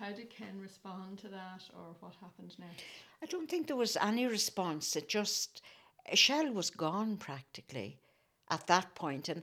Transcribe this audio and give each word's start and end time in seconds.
how 0.00 0.12
did 0.12 0.30
Ken 0.30 0.58
respond 0.60 1.18
to 1.18 1.28
that, 1.28 1.62
or 1.76 1.94
what 2.00 2.14
happened 2.22 2.56
next? 2.58 2.82
I 3.22 3.26
don't 3.26 3.50
think 3.50 3.66
there 3.66 3.76
was 3.76 3.98
any 4.00 4.26
response. 4.26 4.96
It 4.96 5.08
just, 5.08 5.60
Shell 6.14 6.52
was 6.52 6.70
gone 6.70 7.18
practically 7.18 7.98
at 8.50 8.66
that 8.66 8.94
point. 8.94 9.28
And 9.28 9.42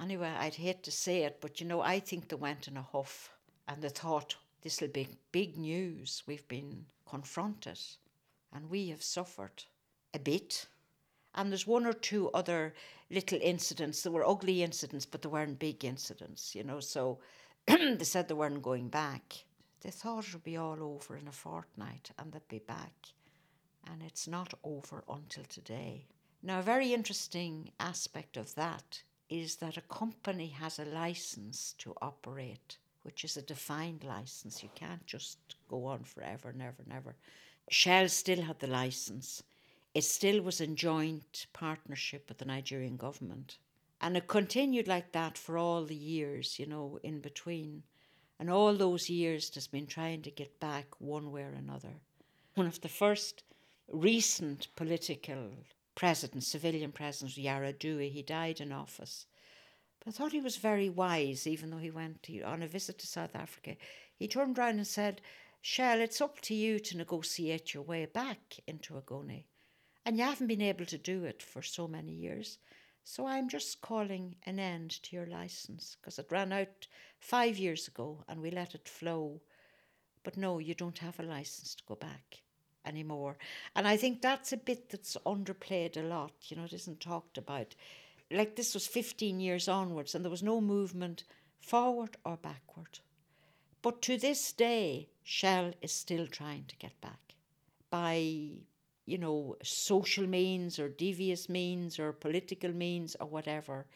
anyway, 0.00 0.32
I'd 0.36 0.56
hate 0.56 0.82
to 0.82 0.90
say 0.90 1.22
it, 1.22 1.38
but 1.40 1.60
you 1.60 1.66
know, 1.68 1.80
I 1.80 2.00
think 2.00 2.28
they 2.28 2.36
went 2.36 2.66
in 2.66 2.76
a 2.76 2.82
huff 2.82 3.30
and 3.68 3.80
they 3.80 3.90
thought, 3.90 4.34
this 4.62 4.80
will 4.80 4.88
be 4.88 5.08
big 5.30 5.56
news. 5.56 6.24
We've 6.26 6.46
been 6.48 6.86
confronted 7.08 7.78
and 8.52 8.68
we 8.68 8.88
have 8.88 9.02
suffered 9.04 9.64
a 10.14 10.18
bit. 10.18 10.66
And 11.34 11.50
there's 11.50 11.66
one 11.66 11.86
or 11.86 11.92
two 11.92 12.28
other 12.30 12.74
little 13.08 13.38
incidents. 13.40 14.02
There 14.02 14.12
were 14.12 14.28
ugly 14.28 14.64
incidents, 14.64 15.06
but 15.06 15.22
they 15.22 15.28
weren't 15.28 15.60
big 15.60 15.84
incidents, 15.84 16.54
you 16.56 16.64
know. 16.64 16.80
So 16.80 17.20
they 17.66 18.04
said 18.04 18.26
they 18.26 18.34
weren't 18.34 18.62
going 18.62 18.88
back. 18.88 19.44
They 19.82 19.90
thought 19.90 20.28
it 20.28 20.32
would 20.32 20.44
be 20.44 20.56
all 20.56 20.80
over 20.80 21.16
in 21.16 21.26
a 21.26 21.32
fortnight 21.32 22.12
and 22.16 22.32
they'd 22.32 22.46
be 22.48 22.60
back. 22.60 22.94
And 23.90 24.00
it's 24.00 24.28
not 24.28 24.54
over 24.62 25.02
until 25.08 25.42
today. 25.44 26.06
Now, 26.40 26.60
a 26.60 26.62
very 26.62 26.94
interesting 26.94 27.72
aspect 27.80 28.36
of 28.36 28.54
that 28.54 29.02
is 29.28 29.56
that 29.56 29.76
a 29.76 29.82
company 29.82 30.48
has 30.48 30.78
a 30.78 30.84
license 30.84 31.74
to 31.78 31.94
operate, 32.00 32.76
which 33.02 33.24
is 33.24 33.36
a 33.36 33.42
defined 33.42 34.04
license. 34.04 34.62
You 34.62 34.68
can't 34.74 35.04
just 35.04 35.38
go 35.68 35.86
on 35.86 36.04
forever, 36.04 36.52
never, 36.52 36.84
never. 36.86 37.16
Shell 37.68 38.08
still 38.08 38.42
had 38.42 38.60
the 38.60 38.68
license. 38.68 39.42
It 39.94 40.04
still 40.04 40.42
was 40.42 40.60
in 40.60 40.76
joint 40.76 41.46
partnership 41.52 42.28
with 42.28 42.38
the 42.38 42.44
Nigerian 42.44 42.96
government. 42.96 43.58
And 44.00 44.16
it 44.16 44.28
continued 44.28 44.86
like 44.86 45.12
that 45.12 45.36
for 45.36 45.58
all 45.58 45.84
the 45.84 45.94
years, 45.94 46.58
you 46.58 46.66
know, 46.66 47.00
in 47.02 47.20
between. 47.20 47.82
And 48.42 48.50
all 48.50 48.74
those 48.74 49.08
years 49.08 49.54
has 49.54 49.68
been 49.68 49.86
trying 49.86 50.22
to 50.22 50.30
get 50.32 50.58
back 50.58 50.86
one 50.98 51.30
way 51.30 51.42
or 51.42 51.54
another. 51.56 51.94
One 52.56 52.66
of 52.66 52.80
the 52.80 52.88
first 52.88 53.44
recent 53.86 54.66
political 54.74 55.50
president, 55.94 56.42
civilian 56.42 56.90
president, 56.90 57.36
Yar'Adua, 57.36 58.10
he 58.10 58.20
died 58.20 58.60
in 58.60 58.72
office. 58.72 59.26
But 60.00 60.08
I 60.08 60.10
thought 60.10 60.32
he 60.32 60.40
was 60.40 60.56
very 60.56 60.88
wise, 60.90 61.46
even 61.46 61.70
though 61.70 61.76
he 61.76 61.92
went 61.92 62.24
to, 62.24 62.40
on 62.40 62.64
a 62.64 62.66
visit 62.66 62.98
to 62.98 63.06
South 63.06 63.36
Africa. 63.36 63.76
He 64.18 64.26
turned 64.26 64.58
around 64.58 64.78
and 64.78 64.88
said, 64.88 65.20
Shell, 65.60 66.00
it's 66.00 66.20
up 66.20 66.40
to 66.40 66.54
you 66.56 66.80
to 66.80 66.96
negotiate 66.96 67.74
your 67.74 67.84
way 67.84 68.06
back 68.06 68.58
into 68.66 68.94
Ogoni. 68.94 69.44
And 70.04 70.18
you 70.18 70.24
haven't 70.24 70.48
been 70.48 70.62
able 70.62 70.86
to 70.86 70.98
do 70.98 71.26
it 71.26 71.44
for 71.44 71.62
so 71.62 71.86
many 71.86 72.10
years. 72.10 72.58
So 73.04 73.26
I'm 73.26 73.48
just 73.48 73.80
calling 73.80 74.34
an 74.46 74.58
end 74.58 74.90
to 75.04 75.14
your 75.14 75.26
license 75.26 75.96
because 76.00 76.18
it 76.18 76.30
ran 76.30 76.52
out 76.52 76.88
five 77.22 77.56
years 77.56 77.88
ago 77.88 78.24
and 78.28 78.42
we 78.42 78.50
let 78.50 78.74
it 78.74 78.88
flow. 78.88 79.40
But 80.24 80.36
no, 80.36 80.58
you 80.58 80.74
don't 80.74 80.98
have 80.98 81.18
a 81.18 81.22
license 81.22 81.74
to 81.76 81.84
go 81.86 81.94
back 81.94 82.42
anymore. 82.84 83.36
And 83.76 83.86
I 83.86 83.96
think 83.96 84.20
that's 84.20 84.52
a 84.52 84.56
bit 84.56 84.90
that's 84.90 85.16
underplayed 85.24 85.96
a 85.96 86.02
lot. 86.02 86.32
You 86.48 86.56
know, 86.56 86.64
it 86.64 86.72
isn't 86.72 87.00
talked 87.00 87.38
about. 87.38 87.74
Like 88.30 88.56
this 88.56 88.74
was 88.74 88.86
15 88.86 89.40
years 89.40 89.68
onwards 89.68 90.14
and 90.14 90.24
there 90.24 90.30
was 90.30 90.42
no 90.42 90.60
movement 90.60 91.24
forward 91.60 92.16
or 92.24 92.36
backward. 92.36 92.98
But 93.82 94.02
to 94.02 94.16
this 94.16 94.52
day, 94.52 95.08
Shell 95.22 95.72
is 95.80 95.92
still 95.92 96.26
trying 96.26 96.64
to 96.68 96.76
get 96.76 97.00
back 97.00 97.34
by 97.90 98.50
you 99.04 99.18
know, 99.18 99.56
social 99.62 100.26
means 100.26 100.78
or 100.78 100.88
devious 100.88 101.48
means 101.48 101.98
or 101.98 102.12
political 102.12 102.72
means 102.72 103.16
or 103.20 103.26
whatever. 103.26 103.86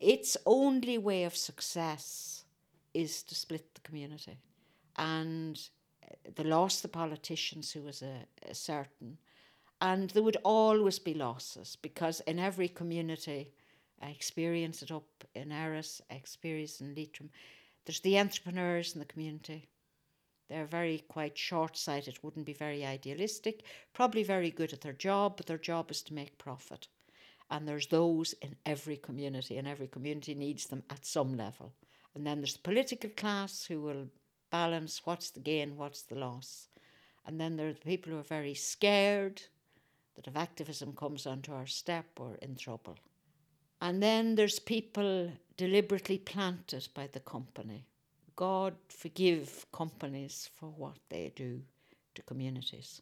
Its 0.00 0.36
only 0.44 0.98
way 0.98 1.24
of 1.24 1.36
success 1.36 2.35
is 2.96 3.22
to 3.24 3.34
split 3.34 3.74
the 3.74 3.80
community. 3.80 4.38
And 4.96 5.60
eh, 6.02 6.30
they 6.34 6.44
lost 6.44 6.82
the 6.82 6.88
politicians 6.88 7.72
who 7.72 7.82
was 7.82 8.02
a, 8.02 8.26
a 8.48 8.54
certain. 8.54 9.18
And 9.80 10.10
there 10.10 10.22
would 10.22 10.38
always 10.42 10.98
be 10.98 11.14
losses 11.14 11.76
because 11.82 12.20
in 12.20 12.38
every 12.38 12.68
community, 12.68 13.52
I 14.02 14.08
experience 14.08 14.82
it 14.82 14.90
up 14.90 15.24
in 15.34 15.52
Erris, 15.52 16.00
I 16.10 16.14
experience 16.14 16.80
in 16.80 16.94
Leitrim, 16.94 17.30
there's 17.84 18.00
the 18.00 18.18
entrepreneurs 18.18 18.94
in 18.94 19.00
the 19.00 19.06
community 19.06 19.68
they're 20.48 20.66
very 20.66 21.04
quite 21.08 21.36
short 21.36 21.76
sighted, 21.76 22.22
wouldn't 22.22 22.46
be 22.46 22.52
very 22.52 22.84
idealistic, 22.84 23.64
probably 23.92 24.22
very 24.22 24.50
good 24.50 24.72
at 24.72 24.80
their 24.80 24.92
job, 24.92 25.36
but 25.36 25.46
their 25.46 25.58
job 25.58 25.90
is 25.90 26.02
to 26.02 26.14
make 26.14 26.38
profit. 26.38 26.86
And 27.50 27.66
there's 27.66 27.88
those 27.88 28.32
in 28.34 28.56
every 28.64 28.96
community, 28.96 29.56
and 29.58 29.66
every 29.66 29.88
community 29.88 30.34
needs 30.34 30.66
them 30.66 30.82
at 30.90 31.04
some 31.04 31.36
level. 31.36 31.72
And 32.16 32.26
then 32.26 32.40
there's 32.40 32.54
the 32.54 32.60
political 32.60 33.10
class 33.10 33.66
who 33.66 33.82
will 33.82 34.08
balance 34.50 35.02
what's 35.04 35.30
the 35.30 35.40
gain, 35.40 35.76
what's 35.76 36.02
the 36.02 36.14
loss. 36.14 36.68
And 37.26 37.38
then 37.38 37.56
there 37.56 37.68
are 37.68 37.74
the 37.74 37.80
people 37.80 38.12
who 38.12 38.18
are 38.18 38.22
very 38.22 38.54
scared 38.54 39.42
that 40.14 40.26
if 40.26 40.34
activism 40.34 40.94
comes 40.94 41.26
onto 41.26 41.52
our 41.52 41.66
step, 41.66 42.06
we're 42.18 42.36
in 42.36 42.56
trouble. 42.56 42.96
And 43.82 44.02
then 44.02 44.34
there's 44.34 44.58
people 44.58 45.30
deliberately 45.58 46.16
planted 46.16 46.88
by 46.94 47.08
the 47.12 47.20
company 47.20 47.84
God 48.36 48.74
forgive 48.88 49.64
companies 49.72 50.50
for 50.54 50.66
what 50.66 50.98
they 51.08 51.32
do 51.34 51.62
to 52.14 52.22
communities. 52.22 53.00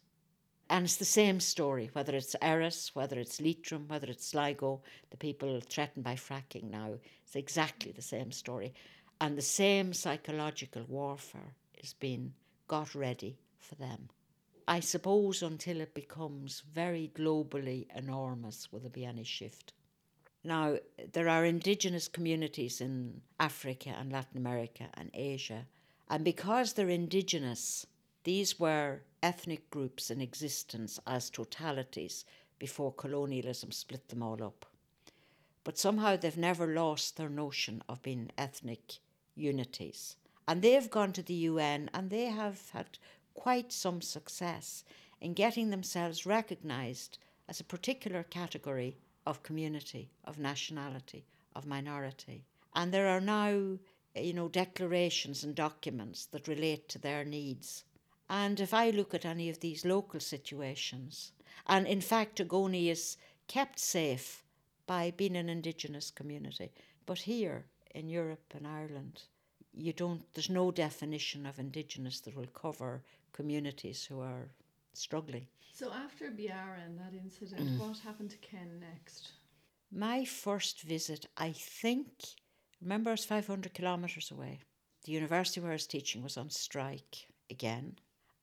And 0.69 0.85
it's 0.85 0.95
the 0.95 1.05
same 1.05 1.39
story, 1.39 1.89
whether 1.93 2.15
it's 2.15 2.35
Erris, 2.41 2.95
whether 2.95 3.19
it's 3.19 3.41
Leitrim, 3.41 3.87
whether 3.87 4.07
it's 4.07 4.27
Sligo, 4.27 4.81
the 5.11 5.17
people 5.17 5.59
threatened 5.61 6.05
by 6.05 6.15
fracking 6.15 6.71
now. 6.71 6.93
It's 7.23 7.35
exactly 7.35 7.91
the 7.91 8.01
same 8.01 8.31
story. 8.31 8.73
And 9.19 9.37
the 9.37 9.41
same 9.41 9.93
psychological 9.93 10.83
warfare 10.87 11.55
is 11.81 11.93
being 11.93 12.33
got 12.67 12.93
ready 12.93 13.37
for 13.59 13.75
them. 13.75 14.09
I 14.67 14.79
suppose 14.79 15.43
until 15.43 15.79
it 15.79 15.93
becomes 15.93 16.63
very 16.73 17.11
globally 17.15 17.87
enormous, 17.95 18.71
will 18.71 18.79
there 18.79 18.89
be 18.89 19.05
any 19.05 19.23
shift? 19.23 19.73
Now, 20.43 20.77
there 21.13 21.29
are 21.29 21.45
indigenous 21.45 22.07
communities 22.07 22.81
in 22.81 23.21
Africa 23.39 23.95
and 23.97 24.11
Latin 24.11 24.37
America 24.37 24.89
and 24.95 25.09
Asia, 25.13 25.65
and 26.09 26.23
because 26.23 26.73
they're 26.73 26.89
indigenous, 26.89 27.87
these 28.23 28.59
were 28.59 29.01
ethnic 29.23 29.69
groups 29.69 30.11
in 30.11 30.21
existence 30.21 30.99
as 31.07 31.31
totalities 31.31 32.25
before 32.59 32.93
colonialism 32.93 33.71
split 33.71 34.09
them 34.09 34.21
all 34.21 34.43
up. 34.43 34.65
But 35.63 35.77
somehow 35.79 36.15
they've 36.15 36.37
never 36.37 36.67
lost 36.67 37.17
their 37.17 37.29
notion 37.29 37.81
of 37.89 38.03
being 38.03 38.31
ethnic 38.37 38.99
unities. 39.35 40.15
And 40.47 40.61
they've 40.61 40.89
gone 40.89 41.13
to 41.13 41.23
the 41.23 41.33
UN 41.33 41.89
and 41.93 42.09
they 42.09 42.25
have 42.25 42.69
had 42.71 42.97
quite 43.33 43.71
some 43.71 44.01
success 44.01 44.83
in 45.21 45.33
getting 45.33 45.69
themselves 45.69 46.25
recognised 46.25 47.17
as 47.47 47.59
a 47.59 47.63
particular 47.65 48.23
category 48.23 48.97
of 49.25 49.43
community, 49.43 50.09
of 50.23 50.39
nationality, 50.39 51.25
of 51.55 51.65
minority. 51.65 52.45
And 52.75 52.93
there 52.93 53.07
are 53.07 53.21
now, 53.21 53.77
you 54.15 54.33
know, 54.33 54.49
declarations 54.49 55.43
and 55.43 55.55
documents 55.55 56.25
that 56.27 56.47
relate 56.47 56.89
to 56.89 56.99
their 56.99 57.23
needs. 57.23 57.83
And 58.29 58.59
if 58.59 58.73
I 58.73 58.89
look 58.89 59.13
at 59.13 59.25
any 59.25 59.49
of 59.49 59.59
these 59.59 59.85
local 59.85 60.19
situations, 60.19 61.31
and 61.67 61.87
in 61.87 62.01
fact, 62.01 62.39
Ogoni 62.39 62.89
is 62.89 63.17
kept 63.47 63.79
safe 63.79 64.43
by 64.87 65.11
being 65.15 65.35
an 65.35 65.49
indigenous 65.49 66.11
community. 66.11 66.71
But 67.05 67.19
here 67.19 67.65
in 67.95 68.09
Europe 68.09 68.53
and 68.55 68.67
Ireland, 68.67 69.23
you 69.73 69.93
don't, 69.93 70.21
there's 70.33 70.49
no 70.49 70.71
definition 70.71 71.45
of 71.45 71.59
indigenous 71.59 72.19
that 72.21 72.35
will 72.35 72.47
cover 72.47 73.03
communities 73.33 74.05
who 74.05 74.19
are 74.19 74.49
struggling. 74.93 75.47
So 75.73 75.91
after 75.91 76.25
Biara 76.29 76.85
and 76.85 76.97
that 76.99 77.13
incident, 77.13 77.69
mm. 77.69 77.77
what 77.79 77.97
happened 77.99 78.31
to 78.31 78.37
Ken 78.37 78.79
next? 78.79 79.31
My 79.91 80.25
first 80.25 80.81
visit, 80.81 81.27
I 81.37 81.51
think, 81.51 82.07
remember, 82.81 83.09
I 83.09 83.13
was 83.13 83.25
500 83.25 83.73
kilometres 83.73 84.31
away. 84.31 84.59
The 85.03 85.11
university 85.11 85.59
where 85.59 85.71
I 85.71 85.75
was 85.75 85.87
teaching 85.87 86.23
was 86.23 86.37
on 86.37 86.49
strike 86.49 87.27
again, 87.49 87.97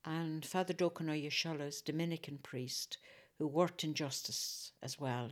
and 0.05 0.45
Father 0.45 0.73
Ó 0.73 0.89
Dheisceolas, 0.91 1.83
Dominican 1.83 2.37
priest, 2.37 2.97
who 3.37 3.47
worked 3.47 3.83
in 3.83 3.93
justice 3.93 4.71
as 4.81 4.99
well, 4.99 5.31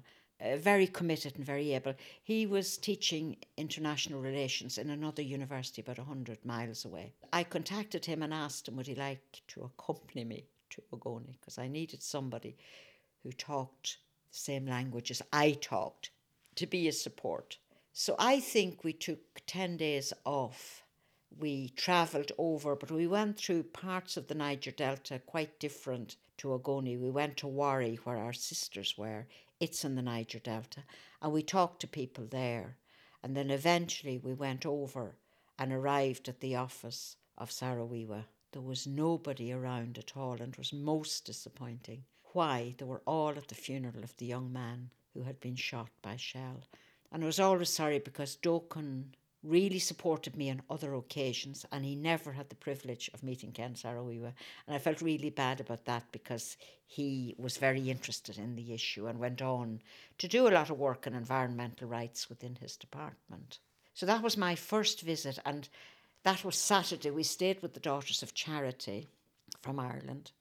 very 0.57 0.88
committed 0.88 1.35
and 1.35 1.45
very 1.45 1.73
able. 1.73 1.93
He 2.23 2.45
was 2.45 2.77
teaching 2.77 3.38
international 3.57 4.21
relations 4.21 4.77
in 4.77 4.89
another 4.89 5.21
university 5.21 5.81
about 5.81 5.97
100 5.97 6.43
miles 6.45 6.85
away. 6.85 7.13
I 7.31 7.43
contacted 7.43 8.05
him 8.05 8.23
and 8.23 8.33
asked 8.33 8.67
him 8.67 8.75
would 8.77 8.88
he 8.88 8.95
like 8.95 9.41
to 9.49 9.61
accompany 9.61 10.23
me 10.23 10.45
to 10.71 10.83
Ogoni 10.93 11.35
because 11.39 11.57
I 11.57 11.67
needed 11.67 12.01
somebody 12.01 12.55
who 13.23 13.31
talked 13.31 13.97
the 14.31 14.38
same 14.38 14.65
language 14.65 15.11
as 15.11 15.21
I 15.31 15.51
talked 15.51 16.09
to 16.55 16.65
be 16.65 16.88
a 16.88 16.91
support. 16.91 17.57
So 17.93 18.15
I 18.17 18.39
think 18.39 18.83
we 18.83 18.93
took 18.93 19.41
10 19.47 19.77
days 19.77 20.13
off. 20.25 20.83
We 21.39 21.69
travelled 21.69 22.31
over, 22.38 22.75
but 22.75 22.91
we 22.91 23.07
went 23.07 23.38
through 23.38 23.63
parts 23.63 24.17
of 24.17 24.27
the 24.27 24.35
Niger 24.35 24.71
Delta 24.71 25.19
quite 25.25 25.59
different 25.59 26.15
to 26.38 26.49
Ogoni. 26.49 26.99
We 26.99 27.09
went 27.09 27.38
to 27.38 27.47
Warri, 27.47 27.99
where 28.03 28.17
our 28.17 28.33
sisters 28.33 28.97
were. 28.97 29.27
It's 29.61 29.85
in 29.85 29.93
the 29.93 30.01
Niger 30.01 30.39
Delta. 30.39 30.83
And 31.21 31.31
we 31.31 31.43
talked 31.43 31.81
to 31.81 31.87
people 31.87 32.25
there. 32.25 32.77
And 33.21 33.37
then 33.37 33.51
eventually 33.51 34.17
we 34.17 34.33
went 34.33 34.65
over 34.65 35.15
and 35.59 35.71
arrived 35.71 36.27
at 36.27 36.39
the 36.39 36.55
office 36.55 37.15
of 37.37 37.51
Saro 37.51 37.87
Wiwa 37.87 38.25
There 38.53 38.61
was 38.63 38.87
nobody 38.87 39.53
around 39.53 39.99
at 39.99 40.17
all, 40.17 40.41
and 40.41 40.53
it 40.53 40.57
was 40.57 40.73
most 40.73 41.25
disappointing. 41.25 42.05
Why? 42.33 42.73
They 42.79 42.85
were 42.85 43.03
all 43.05 43.29
at 43.37 43.49
the 43.49 43.53
funeral 43.55 44.03
of 44.03 44.17
the 44.17 44.25
young 44.25 44.51
man 44.51 44.89
who 45.13 45.21
had 45.21 45.39
been 45.39 45.55
shot 45.55 45.91
by 46.01 46.15
shell. 46.15 46.63
And 47.11 47.21
I 47.21 47.27
was 47.27 47.39
always 47.39 47.69
sorry 47.69 47.99
because 47.99 48.37
Dokun 48.37 49.13
really 49.43 49.79
supported 49.79 50.35
me 50.35 50.49
on 50.51 50.61
other 50.69 50.93
occasions 50.93 51.65
and 51.71 51.83
he 51.83 51.95
never 51.95 52.31
had 52.31 52.49
the 52.49 52.55
privilege 52.55 53.09
of 53.13 53.23
meeting 53.23 53.51
Ken 53.51 53.75
Saro-Wiwa. 53.75 54.33
And 54.67 54.75
I 54.75 54.79
felt 54.79 55.01
really 55.01 55.29
bad 55.29 55.59
about 55.59 55.85
that 55.85 56.03
because 56.11 56.57
he 56.85 57.35
was 57.38 57.57
very 57.57 57.89
interested 57.89 58.38
in 58.38 58.55
the 58.55 58.73
issue 58.73 59.07
and 59.07 59.19
went 59.19 59.41
on 59.41 59.81
to 60.19 60.27
do 60.27 60.47
a 60.47 60.49
lot 60.49 60.69
of 60.69 60.77
work 60.77 61.07
on 61.07 61.13
environmental 61.13 61.88
rights 61.88 62.29
within 62.29 62.55
his 62.55 62.77
department. 62.77 63.59
So 63.93 64.05
that 64.05 64.21
was 64.21 64.38
my 64.38 64.55
first 64.55 65.01
visit 65.01 65.39
and 65.45 65.67
that 66.23 66.45
was 66.45 66.55
Saturday. 66.55 67.09
We 67.09 67.23
stayed 67.23 67.61
with 67.61 67.73
the 67.73 67.79
Daughters 67.79 68.21
of 68.21 68.35
Charity 68.35 69.07
from 69.61 69.79
Ireland. 69.79 70.31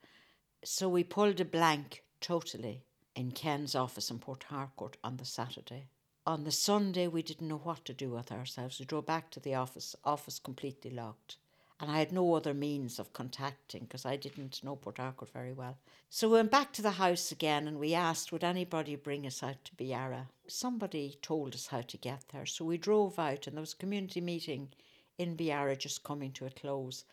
So 0.62 0.88
we 0.88 1.04
pulled 1.04 1.40
a 1.40 1.44
blank 1.44 2.02
totally 2.20 2.84
in 3.16 3.32
Ken's 3.32 3.74
office 3.74 4.10
in 4.10 4.18
Port 4.18 4.44
Harcourt 4.44 4.98
on 5.02 5.16
the 5.16 5.24
Saturday. 5.24 5.86
On 6.26 6.44
the 6.44 6.52
Sunday, 6.52 7.08
we 7.08 7.22
didn't 7.22 7.48
know 7.48 7.56
what 7.56 7.84
to 7.86 7.94
do 7.94 8.10
with 8.10 8.30
ourselves. 8.30 8.78
We 8.78 8.84
drove 8.84 9.06
back 9.06 9.30
to 9.30 9.40
the 9.40 9.54
office, 9.54 9.96
office 10.04 10.38
completely 10.38 10.90
locked. 10.90 11.38
And 11.80 11.90
I 11.90 11.98
had 11.98 12.12
no 12.12 12.34
other 12.34 12.52
means 12.52 12.98
of 12.98 13.14
contacting 13.14 13.84
because 13.84 14.04
I 14.04 14.16
didn't 14.16 14.62
know 14.62 14.76
Port 14.76 14.98
Harcourt 14.98 15.32
very 15.32 15.54
well. 15.54 15.78
So 16.10 16.28
we 16.28 16.34
went 16.34 16.50
back 16.50 16.74
to 16.74 16.82
the 16.82 16.90
house 16.90 17.32
again 17.32 17.66
and 17.66 17.78
we 17.78 17.94
asked, 17.94 18.32
would 18.32 18.44
anybody 18.44 18.96
bring 18.96 19.26
us 19.26 19.42
out 19.42 19.64
to 19.64 19.74
Biara? 19.74 20.26
Somebody 20.46 21.16
told 21.22 21.54
us 21.54 21.68
how 21.68 21.80
to 21.80 21.96
get 21.96 22.24
there. 22.28 22.44
So 22.44 22.66
we 22.66 22.76
drove 22.76 23.18
out 23.18 23.46
and 23.46 23.56
there 23.56 23.62
was 23.62 23.72
a 23.72 23.76
community 23.76 24.20
meeting 24.20 24.68
in 25.16 25.38
Biara 25.38 25.78
just 25.78 26.04
coming 26.04 26.32
to 26.32 26.44
a 26.44 26.50
close. 26.50 27.06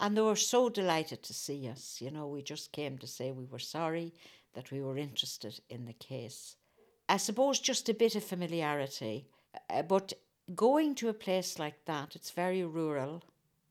And 0.00 0.16
they 0.16 0.22
were 0.22 0.36
so 0.36 0.70
delighted 0.70 1.22
to 1.24 1.34
see 1.34 1.68
us. 1.68 1.98
You 2.00 2.10
know, 2.10 2.26
we 2.28 2.40
just 2.40 2.72
came 2.72 2.96
to 2.98 3.06
say 3.06 3.30
we 3.30 3.44
were 3.44 3.58
sorry 3.58 4.14
that 4.54 4.70
we 4.70 4.80
were 4.80 4.96
interested 4.96 5.60
in 5.68 5.84
the 5.84 5.92
case. 5.92 6.56
I 7.08 7.18
suppose 7.18 7.60
just 7.60 7.88
a 7.88 7.94
bit 7.94 8.16
of 8.16 8.24
familiarity, 8.24 9.26
uh, 9.68 9.82
but 9.82 10.14
going 10.54 10.94
to 10.96 11.10
a 11.10 11.14
place 11.14 11.58
like 11.58 11.84
that, 11.84 12.16
it's 12.16 12.30
very 12.30 12.64
rural. 12.64 13.22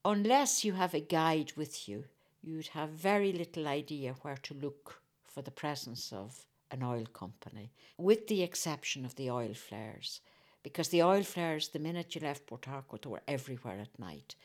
Unless 0.06 0.64
you 0.64 0.74
have 0.74 0.94
a 0.94 1.00
guide 1.00 1.54
with 1.56 1.90
you, 1.90 2.06
you'd 2.44 2.68
have 2.68 2.90
very 2.90 3.32
little 3.32 3.68
idea 3.68 4.16
where 4.22 4.38
to 4.44 4.54
look 4.54 5.02
for 5.24 5.42
the 5.42 5.52
presence 5.52 6.14
of 6.14 6.46
an 6.70 6.84
oil 6.84 7.06
company, 7.06 7.72
with 7.98 8.28
the 8.28 8.44
exception 8.44 9.04
of 9.04 9.16
the 9.16 9.32
oil 9.32 9.54
flares. 9.54 10.22
Because 10.62 10.90
the 10.90 11.04
oil 11.04 11.24
flares, 11.24 11.70
the 11.70 11.80
minute 11.80 12.14
you 12.14 12.22
left 12.22 12.46
Port 12.46 12.66
Harcourt, 12.66 13.06
were 13.06 13.22
everywhere 13.28 13.80
at 13.80 14.00
night 14.00 14.36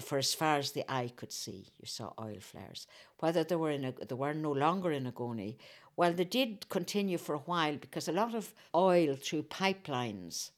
for 0.00 0.18
as 0.18 0.32
far 0.32 0.56
as 0.56 0.72
the 0.72 0.90
eye 0.90 1.12
could 1.14 1.32
see, 1.32 1.66
you 1.78 1.86
saw 1.86 2.12
oil 2.18 2.38
flares. 2.40 2.86
Whether 3.18 3.44
they 3.44 3.56
were 3.56 3.70
in 3.70 3.84
a, 3.84 3.92
they 3.92 4.14
were 4.14 4.32
no 4.32 4.52
longer 4.52 4.90
in 4.92 5.10
Ogoni, 5.10 5.56
well, 5.96 6.12
they 6.12 6.24
did 6.24 6.68
continue 6.68 7.18
for 7.18 7.34
a 7.34 7.38
while 7.38 7.76
because 7.76 8.08
a 8.08 8.12
lot 8.12 8.34
of 8.34 8.54
oil 8.74 9.14
through 9.14 9.44
pipelines 9.44 10.50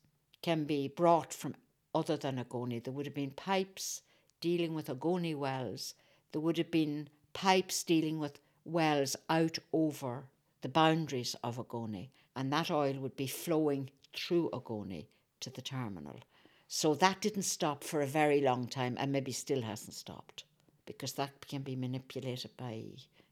can 0.43 0.65
be 0.65 0.89
brought 0.89 1.33
from 1.33 1.55
other 1.95 2.17
than 2.17 2.45
Ogoni. 2.45 2.83
There 2.83 2.93
would 2.93 3.07
have 3.07 3.15
been 3.15 3.31
pipes 3.31 4.03
dealing 4.41 4.75
with 4.75 4.89
Ogoni 4.89 5.35
wells. 5.37 5.95
There 6.33 6.41
would 6.41 6.59
have 6.59 6.71
been 6.71 7.09
pipes 7.33 7.83
dealing 7.83 8.19
with 8.19 8.41
wells 8.65 9.17
out 9.29 9.59
over 9.73 10.25
the 10.63 10.69
boundaries 10.69 11.37
of 11.43 11.57
Ogoni, 11.57 12.09
and 12.37 12.53
that 12.53 12.71
oil 12.71 12.95
would 12.95 13.17
be 13.17 13.27
flowing 13.27 13.91
through 14.15 14.51
Ogoni 14.53 15.07
to 15.41 15.51
the 15.51 15.63
terminal. 15.63 16.21
So 16.69 16.95
that 16.95 17.21
didn't 17.21 17.43
stop 17.43 17.85
for 17.85 18.01
a 18.01 18.07
very 18.07 18.41
long 18.41 18.67
time 18.67 18.97
and 18.99 19.13
maybe 19.13 19.33
still 19.33 19.63
hasn't 19.63 19.95
stopped 19.95 20.45
because 20.87 21.13
that 21.13 21.47
can 21.47 21.63
be 21.63 21.77
manipulated 21.77 22.57
by 22.57 22.73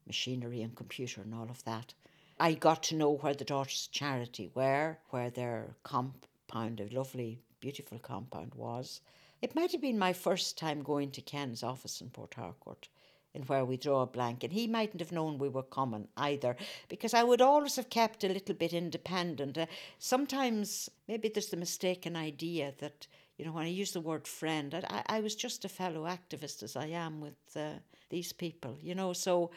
machinery 0.07 0.61
and 0.61 0.75
computer 0.75 1.21
and 1.21 1.33
all 1.33 1.49
of 1.49 1.63
that. 1.65 1.93
I 2.39 2.53
got 2.53 2.83
to 2.83 2.95
know 2.95 3.11
where 3.11 3.33
the 3.33 3.45
Daughters 3.45 3.87
Charity 3.91 4.49
were, 4.53 4.97
where 5.09 5.29
their 5.29 5.75
compound, 5.83 6.79
a 6.79 6.93
lovely, 6.93 7.39
beautiful 7.59 7.99
compound 7.99 8.53
was. 8.55 9.01
It 9.41 9.55
might 9.55 9.71
have 9.71 9.81
been 9.81 9.99
my 9.99 10.13
first 10.13 10.57
time 10.57 10.83
going 10.83 11.11
to 11.11 11.21
Ken's 11.21 11.63
office 11.63 12.01
in 12.01 12.09
Port 12.09 12.33
Harcourt 12.33 12.87
in 13.33 13.43
where 13.43 13.65
we 13.65 13.77
draw 13.77 14.01
a 14.03 14.07
blank. 14.07 14.43
And 14.43 14.53
he 14.53 14.67
mightn't 14.67 15.01
have 15.01 15.11
known 15.11 15.37
we 15.37 15.49
were 15.49 15.63
coming 15.63 16.07
either, 16.17 16.55
because 16.87 17.13
I 17.13 17.23
would 17.23 17.41
always 17.41 17.75
have 17.77 17.89
kept 17.89 18.23
a 18.23 18.29
little 18.29 18.55
bit 18.55 18.73
independent. 18.73 19.57
Uh, 19.57 19.65
sometimes 19.97 20.89
maybe 21.07 21.29
there's 21.29 21.47
the 21.47 21.57
mistaken 21.57 22.15
idea 22.15 22.73
that 22.79 23.07
you 23.37 23.45
know, 23.45 23.51
when 23.51 23.65
I 23.65 23.69
use 23.69 23.91
the 23.91 24.01
word 24.01 24.27
friend, 24.27 24.85
I, 24.89 25.03
I 25.07 25.19
was 25.19 25.35
just 25.35 25.65
a 25.65 25.69
fellow 25.69 26.03
activist 26.05 26.61
as 26.61 26.75
I 26.75 26.87
am 26.87 27.19
with 27.19 27.33
uh, 27.55 27.79
these 28.09 28.31
people, 28.31 28.77
you 28.81 28.93
know. 28.93 29.13
So 29.13 29.49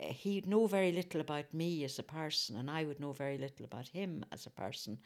he'd 0.00 0.46
know 0.46 0.66
very 0.66 0.92
little 0.92 1.20
about 1.20 1.52
me 1.52 1.84
as 1.84 1.98
a 1.98 2.02
person, 2.02 2.56
and 2.56 2.70
I 2.70 2.84
would 2.84 3.00
know 3.00 3.12
very 3.12 3.38
little 3.38 3.64
about 3.64 3.88
him 3.88 4.24
as 4.32 4.46
a 4.46 4.50
person, 4.50 4.98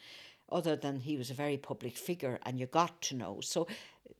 other 0.49 0.75
than 0.75 0.99
he 0.99 1.17
was 1.17 1.29
a 1.29 1.35
very 1.35 1.57
public 1.57 1.97
figure 1.97 2.39
and 2.45 2.59
you 2.59 2.65
got 2.65 3.01
to 3.03 3.15
know. 3.15 3.39
So 3.41 3.67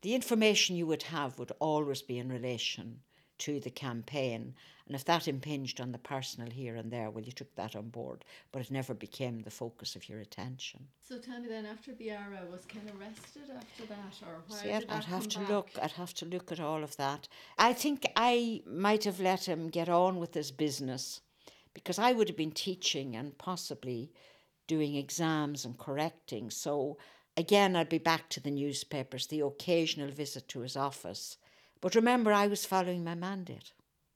the 0.02 0.16
information 0.16 0.76
you 0.76 0.88
would 0.88 1.04
have 1.04 1.38
would 1.38 1.52
always 1.60 2.02
be 2.02 2.18
in 2.18 2.32
relation 2.32 3.02
to 3.40 3.60
the 3.60 3.70
campaign. 3.70 4.54
And 4.86 4.96
if 4.96 5.06
that 5.06 5.28
impinged 5.28 5.80
on 5.80 5.92
the 5.92 5.98
personal 5.98 6.50
here 6.50 6.76
and 6.76 6.92
there, 6.92 7.10
well, 7.10 7.24
you 7.24 7.32
took 7.32 7.56
that 7.56 7.76
on 7.76 7.90
board, 7.90 8.26
but 8.52 8.62
it 8.62 8.72
never 8.72 8.94
became 8.94 9.40
the 9.42 9.50
focus 9.50 9.96
of 9.96 10.10
your 10.10 10.20
attention. 10.20 10.88
So 11.02 11.18
tell 11.18 11.40
me 11.40 11.48
then, 11.48 11.66
after 11.66 11.94
Biara, 11.94 12.50
was 12.52 12.66
Ken 12.66 12.82
arrested 13.00 13.44
after 13.56 13.86
that, 13.88 14.28
or 14.28 14.44
why 14.48 14.58
See, 14.58 14.68
did 14.68 14.90
I'd, 14.90 15.06
have 15.06 15.28
to 15.30 15.40
back? 15.40 15.50
look. 15.50 15.70
I'd 15.82 15.92
have 15.92 16.14
to 16.16 16.26
look 16.26 16.52
at 16.52 16.60
all 16.60 16.84
of 16.84 16.98
that. 16.98 17.28
I 17.58 17.74
think 17.74 18.06
I 18.16 18.62
might 18.66 19.06
have 19.06 19.20
let 19.22 19.48
him 19.48 19.70
get 19.70 19.88
on 19.90 20.18
with 20.18 20.34
his 20.34 20.52
business, 20.52 21.22
because 21.74 21.98
I 21.98 22.12
would 22.12 22.28
have 22.28 22.38
been 22.38 22.52
teaching 22.52 23.16
and 23.16 23.38
possibly 23.38 24.12
doing 24.68 24.96
exams 24.96 25.66
and 25.66 25.78
correcting. 25.78 26.50
So 26.50 26.98
again, 27.36 27.76
I'd 27.76 27.90
be 27.90 27.98
back 27.98 28.30
to 28.30 28.40
the 28.40 28.52
newspapers, 28.52 29.28
the 29.28 29.42
occasional 29.42 30.10
visit 30.12 30.48
to 30.50 30.60
his 30.60 30.76
office 30.78 31.38
but 31.84 31.96
remember, 31.96 32.32
I 32.32 32.48
was 32.48 32.66
following 32.66 33.04
my 33.04 33.14
mandate. 33.14 33.74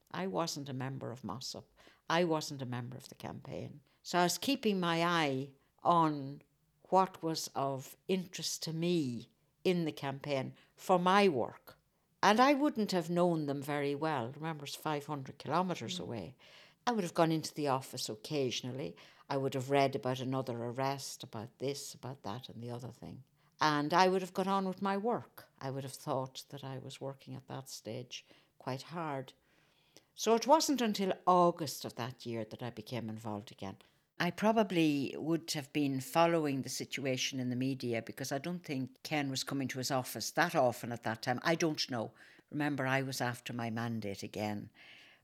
I 0.10 0.26
wasn't 0.26 0.70
a 0.70 0.74
member 0.74 1.12
of 1.12 1.24
MOSOP. 1.24 1.66
I 2.10 2.24
wasn't 2.24 2.62
a 2.62 2.66
member 2.66 2.96
of 2.96 3.10
the 3.10 3.16
campaign. 3.16 3.82
So 4.04 4.20
I 4.20 4.24
was 4.24 4.38
keeping 4.38 4.80
my 4.80 5.04
eye 5.04 5.50
on 5.84 6.44
what 6.84 7.22
was 7.22 7.50
of 7.56 7.98
interest 8.08 8.64
to 8.64 8.72
me 8.72 9.28
in 9.66 9.84
the 9.84 9.92
campaign 9.92 10.54
for 10.78 10.98
my 10.98 11.28
work. 11.28 11.76
And 12.24 12.40
I 12.40 12.54
wouldn't 12.54 12.94
have 12.94 13.10
known 13.10 13.48
them 13.48 13.62
very 13.62 13.96
well. 13.96 14.32
Remember, 14.34 14.64
it's 14.64 14.76
500 14.76 15.38
kilometres 15.38 16.00
mm. 16.00 16.04
away. 16.04 16.36
I 16.88 16.94
would 16.94 17.04
have 17.04 17.14
gone 17.14 17.34
into 17.34 17.54
the 17.54 17.68
office 17.68 18.08
occasionally. 18.08 18.96
I 19.30 19.36
would 19.36 19.56
have 19.56 19.72
read 19.72 19.94
about 19.94 20.22
another 20.22 20.56
arrest, 20.56 21.22
about 21.22 21.50
this, 21.60 21.94
about 21.94 22.24
that, 22.24 22.48
and 22.48 22.64
the 22.64 22.72
other 22.72 22.94
thing. 22.98 23.24
And 23.60 23.94
I 23.94 24.08
would 24.08 24.22
have 24.22 24.34
gone 24.34 24.48
on 24.48 24.68
with 24.68 24.82
my 24.82 24.98
work. 24.98 25.46
I 25.60 25.72
would 25.72 25.84
have 25.84 25.94
thought 25.94 26.44
that 26.50 26.64
I 26.64 26.78
was 26.78 27.02
working 27.02 27.36
at 27.36 27.48
that 27.48 27.70
stage 27.70 28.26
quite 28.60 28.84
hard. 28.84 29.34
So 30.16 30.36
it 30.36 30.48
wasn't 30.48 30.82
until 30.82 31.14
August 31.26 31.86
of 31.86 31.96
that 31.96 32.26
year 32.26 32.46
that 32.50 32.62
I 32.62 32.70
became 32.70 33.10
involved 33.10 33.52
again. 33.52 33.78
I 34.20 34.32
probably 34.32 35.16
would 35.18 35.52
have 35.54 35.72
been 35.74 36.02
following 36.02 36.62
the 36.62 36.70
situation 36.70 37.40
in 37.40 37.52
the 37.52 37.56
media 37.56 38.02
because 38.02 38.32
I 38.32 38.40
don't 38.40 38.64
think 38.64 38.90
Ken 39.04 39.30
was 39.30 39.44
coming 39.44 39.68
to 39.70 39.78
his 39.78 39.92
office 39.92 40.32
that 40.32 40.56
often 40.56 40.92
at 40.92 41.04
that 41.04 41.22
time. 41.22 41.40
I 41.44 41.54
don't 41.54 41.90
know. 41.92 42.12
Remember, 42.52 42.88
I 42.88 43.04
was 43.04 43.22
after 43.22 43.54
my 43.54 43.70
mandate 43.70 44.24
again. 44.24 44.70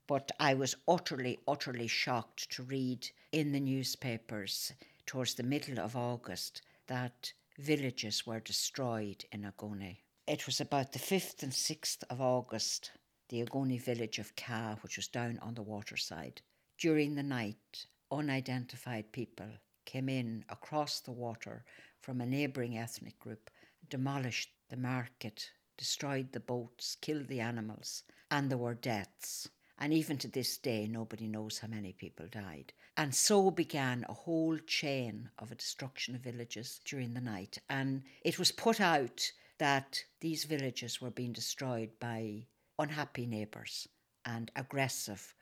But 0.06 0.32
I 0.40 0.54
was 0.54 0.76
utterly, 0.88 1.40
utterly 1.48 1.88
shocked 1.88 2.52
to 2.52 2.64
read 2.64 3.10
in 3.32 3.52
the 3.52 3.60
newspapers 3.60 4.74
towards 5.06 5.34
the 5.34 5.44
middle 5.44 5.80
of 5.80 5.96
August 5.96 6.62
that 6.88 7.34
villages 7.58 8.26
were 8.26 8.40
destroyed 8.40 9.26
in 9.32 9.44
Ogoni. 9.44 9.98
It 10.28 10.46
was 10.46 10.62
about 10.62 10.92
the 10.92 11.00
5th 11.00 11.44
and 11.44 11.52
6th 11.52 12.04
of 12.10 12.22
August, 12.22 12.92
the 13.30 13.44
Ogoni 13.44 13.82
village 13.82 14.20
of 14.20 14.36
Kaa, 14.36 14.78
which 14.82 14.98
was 14.98 15.08
down 15.08 15.40
on 15.40 15.54
the 15.54 15.62
waterside. 15.62 16.42
During 16.78 17.16
the 17.16 17.24
night, 17.24 17.86
unidentified 18.12 19.12
people 19.12 19.50
came 19.86 20.10
in 20.10 20.46
across 20.50 21.00
the 21.00 21.12
water 21.12 21.66
from 22.02 22.22
a 22.22 22.26
neighbouring 22.26 22.78
ethnic 22.78 23.20
group, 23.20 23.50
demolished 23.90 24.52
the 24.70 24.78
market, 24.78 25.52
destroyed 25.78 26.32
the 26.32 26.40
boats, 26.40 26.96
killed 27.02 27.28
the 27.28 27.40
animals, 27.40 28.04
and 28.32 28.50
there 28.50 28.58
were 28.58 28.76
deaths. 28.76 29.50
And 29.78 29.94
even 29.94 30.18
to 30.20 30.28
this 30.28 30.58
day, 30.58 30.88
nobody 30.88 31.28
knows 31.28 31.60
how 31.60 31.68
many 31.68 31.94
people 31.94 32.28
died. 32.28 32.74
And 32.96 33.14
so 33.14 33.50
began 33.50 34.06
a 34.08 34.14
whole 34.14 34.58
chain 34.60 35.30
of 35.40 35.52
a 35.52 35.56
destruction 35.56 36.16
of 36.16 36.22
villages 36.22 36.80
during 36.86 37.14
the 37.14 37.22
night. 37.22 37.58
And 37.70 38.04
it 38.24 38.38
was 38.38 38.52
put 38.52 38.80
out 38.80 39.32
that 39.58 40.04
these 40.20 40.44
villages 40.44 41.02
were 41.02 41.10
being 41.10 41.34
destroyed 41.34 41.90
by 42.00 42.46
unhappy 42.78 43.26
neighbours 43.26 43.88
and 44.26 44.52
aggressive 44.56 45.34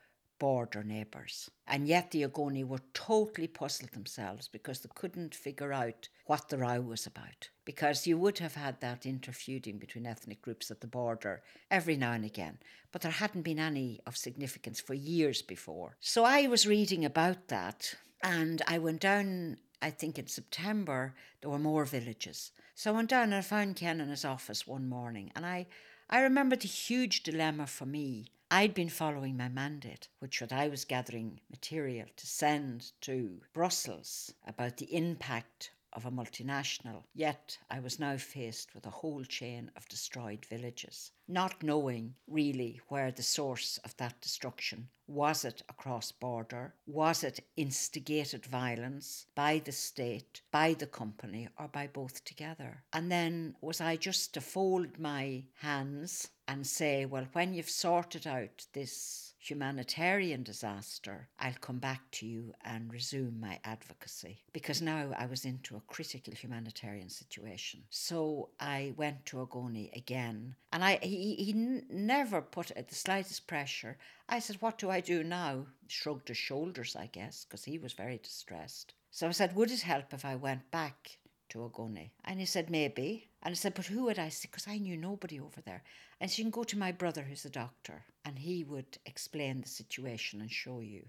border 0.42 0.84
neighbours. 0.84 1.52
And 1.68 1.88
yet 1.88 2.10
the 2.10 2.24
Ogoni 2.24 2.66
were 2.66 2.82
totally 2.96 3.46
puzzled 3.46 3.92
themselves 3.92 4.48
because 4.48 4.80
they 4.80 4.90
couldn't 4.96 5.36
figure 5.36 5.72
out 5.72 6.10
what 6.26 6.50
the 6.50 6.58
row 6.58 6.82
was 6.82 7.06
about. 7.06 7.50
Because 7.64 8.08
you 8.08 8.18
would 8.18 8.40
have 8.40 8.56
had 8.56 8.82
that 8.82 9.06
interfeuding 9.06 9.78
between 9.80 10.08
ethnic 10.08 10.42
groups 10.42 10.72
at 10.72 10.82
the 10.82 10.88
border 10.88 11.44
every 11.70 11.96
now 11.96 12.14
and 12.14 12.26
again, 12.26 12.58
but 12.92 13.04
there 13.04 13.12
hadn't 13.12 13.44
been 13.44 13.60
any 13.60 14.00
of 14.08 14.18
significance 14.18 14.82
for 14.82 14.96
years 14.96 15.44
before. 15.44 15.96
So 16.00 16.24
I 16.24 16.48
was 16.48 16.66
reading 16.66 17.06
about 17.06 17.50
that 17.50 17.94
and 18.24 18.64
I 18.68 18.80
went 18.80 19.02
down 19.02 19.58
I 19.84 19.92
think 19.92 20.18
in 20.18 20.28
September 20.28 21.14
there 21.42 21.52
were 21.52 21.60
more 21.60 21.86
villages. 21.86 22.52
So 22.74 22.92
I 22.92 22.96
went 22.96 23.10
down 23.12 23.26
and 23.26 23.36
I 23.36 23.42
found 23.42 23.76
Ken 23.76 24.02
in 24.02 24.10
his 24.10 24.26
office 24.26 24.66
one 24.66 24.90
morning 24.90 25.32
and 25.36 25.46
I, 25.46 25.68
I 26.10 26.22
remember 26.22 26.56
the 26.56 26.68
huge 26.68 27.22
dilemma 27.22 27.68
for 27.68 27.86
me. 27.86 28.32
I'd 28.54 28.74
been 28.74 28.90
following 28.90 29.38
my 29.38 29.48
mandate, 29.48 30.10
which 30.20 30.42
was 30.42 30.52
I 30.52 30.68
was 30.68 30.84
gathering 30.84 31.40
material 31.50 32.08
to 32.18 32.28
send 32.28 32.92
to 33.00 33.40
Brussels 33.54 34.34
about 34.46 34.76
the 34.76 34.94
impact 34.94 35.72
of 35.94 36.06
a 36.06 36.12
multinational, 36.12 37.04
yet 37.14 37.58
I 37.70 37.80
was 37.80 37.98
now 37.98 38.18
faced 38.18 38.76
with 38.76 38.86
a 38.86 38.90
whole 38.90 39.24
chain 39.24 39.72
of 39.78 39.88
destroyed 39.88 40.46
villages, 40.46 41.12
not 41.30 41.64
knowing 41.64 42.16
really 42.28 42.82
where 42.90 43.10
the 43.10 43.24
source 43.24 43.80
of 43.86 43.96
that 43.96 44.20
destruction 44.20 44.90
was 45.12 45.44
it 45.44 45.62
across 45.68 46.12
border? 46.12 46.74
Was 46.86 47.24
it 47.24 47.46
instigated 47.58 48.46
violence 48.46 49.26
by 49.36 49.60
the 49.60 49.74
state, 49.74 50.42
by 50.52 50.74
the 50.74 50.88
company, 50.88 51.50
or 51.60 51.68
by 51.68 51.88
both 51.88 52.24
together? 52.24 52.84
And 52.94 53.12
then 53.12 53.56
was 53.60 53.82
I 53.82 53.98
just 53.98 54.34
to 54.36 54.42
fold 54.42 55.00
my 55.00 55.44
hands 55.56 56.30
and 56.52 56.68
say, 56.68 57.06
well, 57.06 57.26
when 57.32 57.54
you've 57.54 57.70
sorted 57.70 58.28
out 58.28 58.66
this 58.74 59.34
humanitarian 59.40 60.44
disaster, 60.44 61.30
I'll 61.40 61.54
come 61.62 61.80
back 61.80 62.02
to 62.12 62.26
you 62.26 62.54
and 62.66 62.92
resume 62.92 63.40
my 63.40 63.58
advocacy. 63.64 64.44
Because 64.52 64.82
now 64.82 65.14
I 65.18 65.28
was 65.28 65.46
into 65.46 65.78
a 65.78 65.88
critical 65.88 66.34
humanitarian 66.34 67.08
situation. 67.08 67.84
So 67.90 68.50
I 68.60 68.94
went 68.98 69.26
to 69.28 69.38
Ogoni 69.38 69.96
again, 69.96 70.56
and 70.74 70.84
I 70.84 71.00
he, 71.02 71.36
he 71.36 71.54
never 71.90 72.42
put 72.42 72.68
the 72.76 72.96
slightest 72.96 73.48
pressure. 73.48 73.98
I 74.28 74.40
said, 74.40 74.62
What 74.62 74.78
do 74.78 74.90
I 74.90 75.00
do 75.00 75.24
now? 75.24 75.68
Shrugged 75.88 76.28
his 76.28 76.38
shoulders, 76.38 76.98
I 76.98 77.08
guess, 77.08 77.46
because 77.46 77.64
he 77.64 77.78
was 77.78 77.94
very 77.94 78.18
distressed. 78.18 78.94
So 79.10 79.30
I 79.30 79.32
said, 79.32 79.56
Would 79.56 79.72
it 79.72 79.84
help 79.84 80.14
if 80.14 80.26
I 80.26 80.36
went 80.36 80.70
back 80.70 81.18
to 81.50 81.60
Ogoni? 81.60 82.10
And 82.26 82.42
he 82.42 82.46
said, 82.46 82.70
Maybe. 82.70 83.31
And 83.44 83.54
I 83.54 83.56
said, 83.56 83.74
But 83.74 83.88
who 83.88 84.04
would 84.04 84.20
I 84.20 84.30
see? 84.30 84.48
Because 84.50 84.68
I 84.68 84.78
knew 84.78 84.98
nobody 84.98 85.40
over 85.40 85.62
there. 85.62 85.84
And 86.20 86.36
you 86.38 86.44
can 86.44 86.52
go 86.52 86.64
to 86.64 86.78
my 86.78 86.92
brother, 86.92 87.24
who's 87.24 87.46
a 87.46 87.50
doctor, 87.50 88.06
and 88.24 88.38
he 88.38 88.64
would 88.64 88.98
explain 89.06 89.62
the 89.62 89.68
situation 89.68 90.42
and 90.42 90.52
show 90.52 90.80
you. 90.80 91.06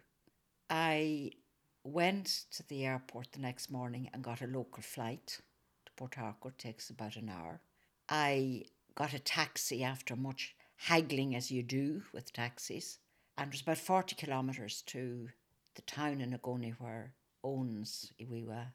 I 0.71 1.33
went 1.85 2.45
to 2.53 2.67
the 2.69 2.87
airport 2.87 3.33
the 3.33 3.41
next 3.41 3.71
morning 3.71 4.09
and 4.12 4.23
got 4.23 4.41
a 4.41 4.47
local 4.47 4.83
flight 4.83 5.41
to 5.85 5.93
Port 5.93 6.15
Harcourt. 6.15 6.59
Takes 6.59 6.89
about 6.89 7.17
an 7.17 7.29
hour. 7.29 7.61
I 8.09 8.65
got 8.95 9.12
a 9.15 9.19
taxi 9.19 9.85
after 9.85 10.17
much 10.17 10.55
haggling, 10.77 11.35
as 11.35 11.51
you 11.51 11.62
do 11.62 12.03
with 12.12 12.33
taxis, 12.33 12.99
and 13.37 13.49
it 13.49 13.53
was 13.53 13.61
about 13.61 13.79
40 13.79 14.17
kilometres 14.17 14.83
to 14.87 15.29
the 15.75 15.83
town 15.83 16.21
in 16.21 16.37
Ogoni 16.37 16.75
where 16.79 17.12
Owens 17.45 18.12
Wiwa 18.21 18.67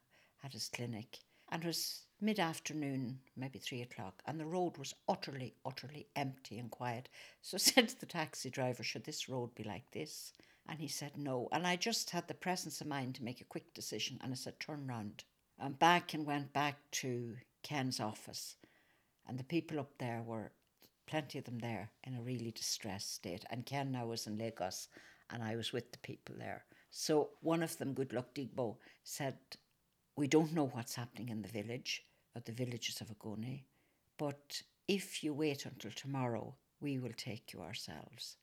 had 0.41 0.53
his 0.53 0.69
clinic. 0.69 1.19
And 1.49 1.63
it 1.63 1.67
was 1.67 2.01
mid 2.19 2.39
afternoon, 2.39 3.19
maybe 3.35 3.59
three 3.59 3.81
o'clock, 3.81 4.21
and 4.25 4.39
the 4.39 4.45
road 4.45 4.77
was 4.77 4.93
utterly, 5.07 5.55
utterly 5.65 6.07
empty 6.15 6.57
and 6.59 6.69
quiet. 6.71 7.09
So 7.41 7.55
I 7.55 7.57
said 7.59 7.89
to 7.89 7.99
the 7.99 8.05
taxi 8.05 8.49
driver, 8.49 8.83
Should 8.83 9.05
this 9.05 9.29
road 9.29 9.53
be 9.55 9.63
like 9.63 9.91
this? 9.91 10.33
And 10.67 10.79
he 10.79 10.87
said 10.87 11.17
no. 11.17 11.47
And 11.51 11.65
I 11.65 11.77
just 11.77 12.09
had 12.09 12.27
the 12.27 12.33
presence 12.33 12.81
of 12.81 12.87
mind 12.87 13.15
to 13.15 13.23
make 13.23 13.39
a 13.39 13.45
quick 13.45 13.73
decision, 13.73 14.19
and 14.21 14.33
I 14.33 14.35
said, 14.35 14.59
Turn 14.59 14.87
round. 14.87 15.23
And 15.59 15.79
back 15.79 16.13
and 16.13 16.25
went 16.25 16.53
back 16.53 16.77
to 16.91 17.35
Ken's 17.63 17.99
office. 17.99 18.57
And 19.27 19.39
the 19.39 19.43
people 19.43 19.79
up 19.79 19.91
there 19.97 20.21
were 20.21 20.51
plenty 21.07 21.39
of 21.39 21.45
them 21.45 21.59
there 21.59 21.89
in 22.03 22.15
a 22.15 22.21
really 22.21 22.51
distressed 22.51 23.15
state. 23.15 23.45
And 23.49 23.65
Ken 23.65 23.91
now 23.91 24.05
was 24.05 24.27
in 24.27 24.37
Lagos, 24.37 24.87
and 25.29 25.41
I 25.41 25.55
was 25.55 25.73
with 25.73 25.91
the 25.91 25.97
people 25.99 26.35
there. 26.37 26.65
So 26.91 27.29
one 27.41 27.63
of 27.63 27.77
them, 27.77 27.93
Good 27.93 28.13
Luck 28.13 28.33
Diigbo, 28.35 28.77
said, 29.03 29.37
We 30.17 30.27
don't 30.27 30.53
know 30.53 30.67
what's 30.73 30.95
happening 30.95 31.29
in 31.29 31.43
the 31.43 31.47
village 31.47 32.03
or 32.35 32.41
the 32.41 32.51
villages 32.51 32.99
of 33.01 33.07
Ogoni. 33.07 33.61
But 34.17 34.61
if 34.87 35.23
you 35.23 35.33
wait 35.33 35.65
until 35.65 35.91
tomorrow, 35.91 36.55
we 36.81 36.97
will 36.97 37.13
take 37.15 37.53
you 37.53 37.61
ourselves. 37.61 38.37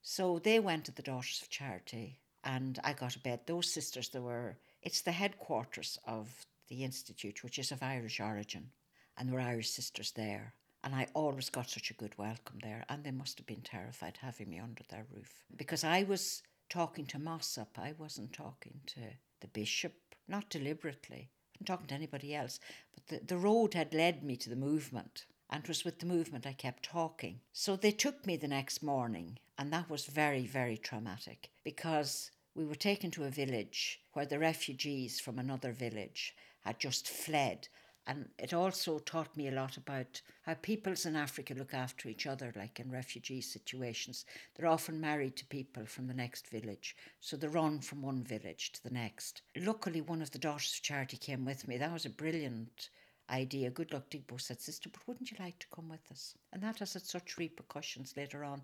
So 0.00 0.40
they 0.40 0.58
went 0.58 0.86
to 0.86 0.92
the 0.92 1.02
Daughters 1.02 1.40
of 1.42 1.50
Charity 1.50 2.18
and 2.44 2.78
I 2.82 2.94
got 2.94 3.14
a 3.14 3.20
bed. 3.20 3.40
Those 3.46 3.70
sisters, 3.70 4.08
there 4.08 4.22
were, 4.22 4.56
it's 4.82 5.02
the 5.02 5.12
headquarters 5.12 5.98
of 6.06 6.28
the 6.68 6.82
Institute, 6.82 7.44
which 7.44 7.58
is 7.58 7.70
of 7.70 7.82
Irish 7.82 8.18
origin, 8.18 8.70
and 9.16 9.28
there 9.28 9.36
were 9.36 9.42
Irish 9.42 9.70
sisters 9.70 10.12
there. 10.12 10.54
And 10.82 10.94
I 10.94 11.06
always 11.14 11.50
got 11.50 11.70
such 11.70 11.90
a 11.90 11.94
good 11.94 12.16
welcome 12.18 12.58
there, 12.62 12.84
and 12.88 13.04
they 13.04 13.12
must 13.12 13.38
have 13.38 13.46
been 13.46 13.60
terrified 13.60 14.18
having 14.20 14.50
me 14.50 14.58
under 14.58 14.82
their 14.88 15.06
roof. 15.14 15.44
Because 15.56 15.84
I 15.84 16.02
was 16.02 16.42
talking 16.68 17.06
to 17.06 17.18
MOSOP, 17.18 17.78
I 17.78 17.94
wasn't 17.98 18.32
talking 18.32 18.80
to 18.86 19.00
the 19.40 19.48
bishop, 19.48 19.92
not 20.32 20.48
deliberately 20.48 21.28
talking 21.64 21.86
to 21.86 21.94
anybody 21.94 22.34
else, 22.34 22.58
but 22.94 23.06
the, 23.06 23.26
the 23.26 23.38
road 23.38 23.74
had 23.74 23.94
led 23.94 24.22
me 24.22 24.36
to 24.36 24.50
the 24.50 24.56
movement. 24.56 25.26
And 25.50 25.62
it 25.62 25.68
was 25.68 25.84
with 25.84 25.98
the 25.98 26.06
movement 26.06 26.46
I 26.46 26.54
kept 26.54 26.82
talking. 26.82 27.40
So 27.52 27.76
they 27.76 27.90
took 27.90 28.26
me 28.26 28.36
the 28.36 28.48
next 28.48 28.82
morning, 28.82 29.38
and 29.58 29.72
that 29.72 29.90
was 29.90 30.06
very, 30.06 30.46
very 30.46 30.78
traumatic 30.78 31.50
because 31.62 32.30
we 32.54 32.64
were 32.64 32.74
taken 32.74 33.10
to 33.12 33.24
a 33.24 33.30
village 33.30 34.00
where 34.14 34.26
the 34.26 34.38
refugees 34.38 35.20
from 35.20 35.38
another 35.38 35.72
village 35.72 36.34
had 36.62 36.80
just 36.80 37.08
fled 37.08 37.68
and 38.06 38.28
it 38.36 38.52
also 38.52 38.98
taught 38.98 39.36
me 39.36 39.46
a 39.46 39.52
lot 39.52 39.76
about 39.76 40.20
how 40.42 40.54
peoples 40.54 41.06
in 41.06 41.14
Africa 41.14 41.54
look 41.54 41.72
after 41.72 42.08
each 42.08 42.26
other, 42.26 42.52
like 42.56 42.80
in 42.80 42.90
refugee 42.90 43.40
situations. 43.40 44.24
They're 44.54 44.66
often 44.66 45.00
married 45.00 45.36
to 45.36 45.46
people 45.46 45.86
from 45.86 46.08
the 46.08 46.14
next 46.14 46.48
village, 46.48 46.96
so 47.20 47.36
they 47.36 47.46
run 47.46 47.78
from 47.78 48.02
one 48.02 48.24
village 48.24 48.72
to 48.72 48.82
the 48.82 48.90
next. 48.90 49.42
Luckily, 49.56 50.00
one 50.00 50.20
of 50.20 50.32
the 50.32 50.40
daughters 50.40 50.74
of 50.74 50.82
charity 50.82 51.16
came 51.16 51.44
with 51.44 51.68
me. 51.68 51.76
That 51.78 51.92
was 51.92 52.04
a 52.04 52.10
brilliant 52.10 52.90
idea. 53.30 53.70
Good 53.70 53.92
luck, 53.92 54.10
Diigbo 54.10 54.40
said, 54.40 54.60
Sister, 54.60 54.90
but 54.92 55.06
wouldn't 55.06 55.30
you 55.30 55.36
like 55.38 55.60
to 55.60 55.68
come 55.72 55.88
with 55.88 56.10
us? 56.10 56.34
And 56.52 56.60
that 56.62 56.80
has 56.80 56.94
had 56.94 57.02
such 57.02 57.38
repercussions 57.38 58.16
later 58.16 58.42
on. 58.42 58.62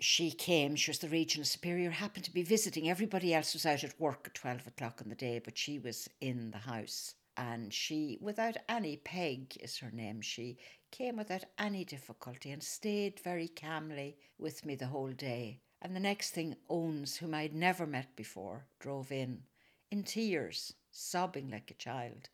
She 0.00 0.32
came, 0.32 0.74
she 0.74 0.90
was 0.90 0.98
the 0.98 1.08
regional 1.08 1.44
superior, 1.44 1.90
happened 1.90 2.24
to 2.24 2.34
be 2.34 2.42
visiting. 2.42 2.90
Everybody 2.90 3.32
else 3.32 3.54
was 3.54 3.64
out 3.64 3.84
at 3.84 4.00
work 4.00 4.24
at 4.26 4.34
12 4.34 4.66
o'clock 4.66 5.00
in 5.00 5.10
the 5.10 5.14
day, 5.14 5.38
but 5.38 5.56
she 5.56 5.78
was 5.78 6.08
in 6.20 6.50
the 6.50 6.58
house 6.58 7.14
and 7.36 7.72
she, 7.72 8.18
without 8.20 8.56
any, 8.68 8.96
Peg 8.96 9.56
is 9.60 9.78
her 9.78 9.90
name, 9.90 10.20
she 10.20 10.58
came 10.90 11.16
without 11.16 11.44
any 11.58 11.84
difficulty 11.84 12.50
and 12.50 12.62
stayed 12.62 13.18
very 13.20 13.48
calmly 13.48 14.16
with 14.38 14.64
me 14.64 14.74
the 14.76 14.86
whole 14.86 15.12
day. 15.12 15.60
And 15.82 15.94
the 15.94 16.00
next 16.00 16.30
thing, 16.30 16.56
Owens, 16.70 17.16
whom 17.16 17.34
I'd 17.34 17.54
never 17.54 17.86
met 17.86 18.14
before, 18.16 18.66
drove 18.78 19.10
in, 19.10 19.42
in 19.90 20.04
tears, 20.04 20.74
sobbing 20.92 21.50
like 21.50 21.70
a 21.70 21.74
child, 21.74 22.28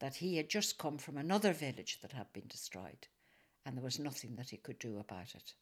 that 0.00 0.16
he 0.16 0.36
had 0.36 0.48
just 0.48 0.78
come 0.78 0.98
from 0.98 1.18
another 1.18 1.52
village 1.52 2.00
that 2.00 2.12
had 2.12 2.32
been 2.32 2.46
destroyed, 2.48 3.06
and 3.66 3.76
there 3.76 3.84
was 3.84 3.98
nothing 3.98 4.36
that 4.36 4.50
he 4.50 4.56
could 4.56 4.78
do 4.78 4.98
about 4.98 5.34
it. 5.34 5.54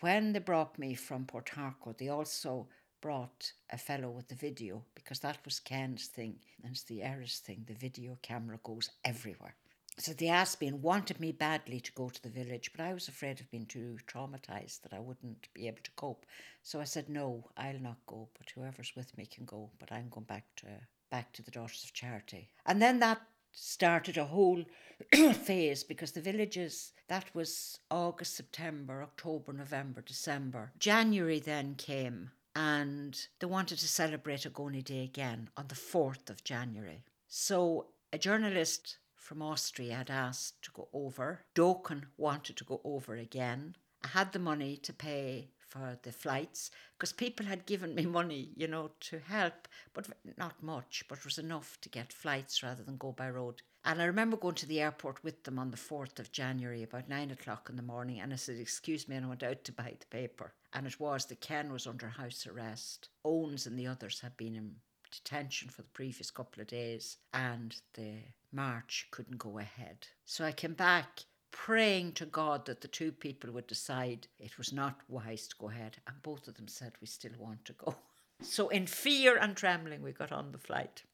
When 0.00 0.32
they 0.32 0.38
brought 0.38 0.78
me 0.78 0.94
from 0.94 1.26
Port 1.26 1.50
Harcourt, 1.50 1.98
they 1.98 2.08
also 2.08 2.68
brought 3.02 3.52
a 3.70 3.76
fellow 3.76 4.08
with 4.08 4.28
the 4.28 4.34
video 4.34 4.82
because 4.94 5.20
that 5.20 5.44
was 5.44 5.60
Ken's 5.60 6.06
thing 6.06 6.36
and 6.62 6.72
it's 6.72 6.84
the 6.84 7.02
Erris 7.02 7.40
thing. 7.40 7.64
The 7.66 7.74
video 7.74 8.16
camera 8.22 8.58
goes 8.64 8.88
everywhere. 9.04 9.56
So 9.98 10.14
they 10.14 10.28
asked 10.28 10.62
me 10.62 10.68
and 10.68 10.82
wanted 10.82 11.20
me 11.20 11.32
badly 11.32 11.78
to 11.80 11.92
go 11.92 12.08
to 12.08 12.22
the 12.22 12.30
village, 12.30 12.70
but 12.74 12.82
I 12.82 12.94
was 12.94 13.08
afraid 13.08 13.40
of 13.40 13.50
being 13.50 13.66
too 13.66 13.98
traumatized 14.06 14.80
that 14.82 14.94
I 14.94 15.00
wouldn't 15.00 15.48
be 15.52 15.66
able 15.66 15.82
to 15.82 15.90
cope. 15.96 16.24
So 16.62 16.80
I 16.80 16.84
said, 16.84 17.10
"No, 17.10 17.50
I'll 17.58 17.78
not 17.78 18.06
go, 18.06 18.30
but 18.38 18.48
whoever's 18.48 18.96
with 18.96 19.14
me 19.18 19.26
can 19.26 19.44
go. 19.44 19.70
But 19.78 19.92
I'm 19.92 20.08
going 20.08 20.24
back 20.24 20.46
to 20.56 20.66
back 21.10 21.34
to 21.34 21.42
the 21.42 21.50
Daughters 21.50 21.84
of 21.84 21.92
Charity." 21.92 22.48
And 22.64 22.80
then 22.80 23.00
that 23.00 23.20
started 23.52 24.16
a 24.16 24.24
whole 24.24 24.64
phase 25.34 25.84
because 25.84 26.12
the 26.12 26.22
villages 26.22 26.92
that 27.08 27.34
was 27.34 27.78
August, 27.90 28.34
September, 28.34 29.02
October, 29.02 29.52
November, 29.52 30.00
December. 30.00 30.72
January 30.78 31.38
then 31.38 31.74
came 31.74 32.30
and 32.54 33.26
they 33.40 33.46
wanted 33.46 33.78
to 33.78 33.88
celebrate 33.88 34.40
Ogoni 34.40 34.84
Day 34.84 35.04
again 35.04 35.48
on 35.56 35.68
the 35.68 35.74
4th 35.74 36.30
of 36.30 36.44
January. 36.44 37.04
So 37.28 37.86
a 38.12 38.18
journalist 38.18 38.98
from 39.14 39.40
Austria 39.40 39.94
had 39.94 40.10
asked 40.10 40.62
to 40.62 40.70
go 40.72 40.88
over. 40.92 41.44
Dokun 41.54 42.04
wanted 42.16 42.56
to 42.56 42.64
go 42.64 42.80
over 42.84 43.14
again. 43.16 43.76
I 44.04 44.08
had 44.08 44.32
the 44.32 44.38
money 44.38 44.76
to 44.78 44.92
pay 44.92 45.48
for 45.72 45.98
the 46.02 46.12
flights 46.12 46.70
because 46.98 47.12
people 47.12 47.46
had 47.46 47.64
given 47.64 47.94
me 47.94 48.04
money, 48.04 48.50
you 48.54 48.68
know, 48.68 48.90
to 49.00 49.20
help, 49.20 49.68
but 49.94 50.08
not 50.36 50.62
much, 50.62 51.04
but 51.08 51.18
it 51.18 51.24
was 51.24 51.38
enough 51.38 51.78
to 51.80 51.88
get 51.88 52.12
flights 52.12 52.62
rather 52.62 52.82
than 52.82 52.96
go 52.98 53.12
by 53.12 53.30
road. 53.30 53.62
And 53.84 54.00
I 54.00 54.04
remember 54.04 54.36
going 54.36 54.54
to 54.56 54.66
the 54.66 54.80
airport 54.80 55.24
with 55.24 55.42
them 55.42 55.58
on 55.58 55.70
the 55.70 55.76
4th 55.76 56.20
of 56.20 56.30
January, 56.30 56.84
about 56.84 57.08
nine 57.08 57.30
o'clock 57.32 57.68
in 57.68 57.76
the 57.76 57.82
morning. 57.82 58.20
And 58.20 58.32
I 58.32 58.36
said, 58.36 58.58
Excuse 58.58 59.08
me, 59.08 59.16
and 59.16 59.26
I 59.26 59.28
went 59.28 59.42
out 59.42 59.64
to 59.64 59.72
buy 59.72 59.94
the 59.98 60.06
paper. 60.06 60.52
And 60.72 60.86
it 60.86 61.00
was 61.00 61.24
that 61.26 61.40
Ken 61.40 61.72
was 61.72 61.86
under 61.86 62.08
house 62.08 62.46
arrest. 62.46 63.08
Owens 63.24 63.66
and 63.66 63.78
the 63.78 63.88
others 63.88 64.20
had 64.20 64.36
been 64.36 64.54
in 64.54 64.76
detention 65.10 65.68
for 65.68 65.82
the 65.82 65.88
previous 65.88 66.30
couple 66.30 66.62
of 66.62 66.68
days, 66.68 67.18
and 67.34 67.76
the 67.94 68.14
march 68.52 69.08
couldn't 69.10 69.38
go 69.38 69.58
ahead. 69.58 70.06
So 70.24 70.44
I 70.44 70.52
came 70.52 70.74
back 70.74 71.24
praying 71.50 72.12
to 72.12 72.26
God 72.26 72.66
that 72.66 72.80
the 72.80 72.88
two 72.88 73.12
people 73.12 73.52
would 73.52 73.66
decide 73.66 74.26
it 74.38 74.58
was 74.58 74.72
not 74.72 75.00
wise 75.08 75.46
to 75.48 75.56
go 75.58 75.68
ahead. 75.68 75.98
And 76.06 76.22
both 76.22 76.48
of 76.48 76.54
them 76.54 76.68
said, 76.68 76.92
We 77.00 77.06
still 77.06 77.32
want 77.38 77.64
to 77.66 77.72
go. 77.74 77.94
So, 78.44 78.70
in 78.70 78.88
fear 78.88 79.36
and 79.36 79.56
trembling, 79.56 80.02
we 80.02 80.10
got 80.10 80.32
on 80.32 80.50
the 80.50 80.58
flight. 80.58 81.04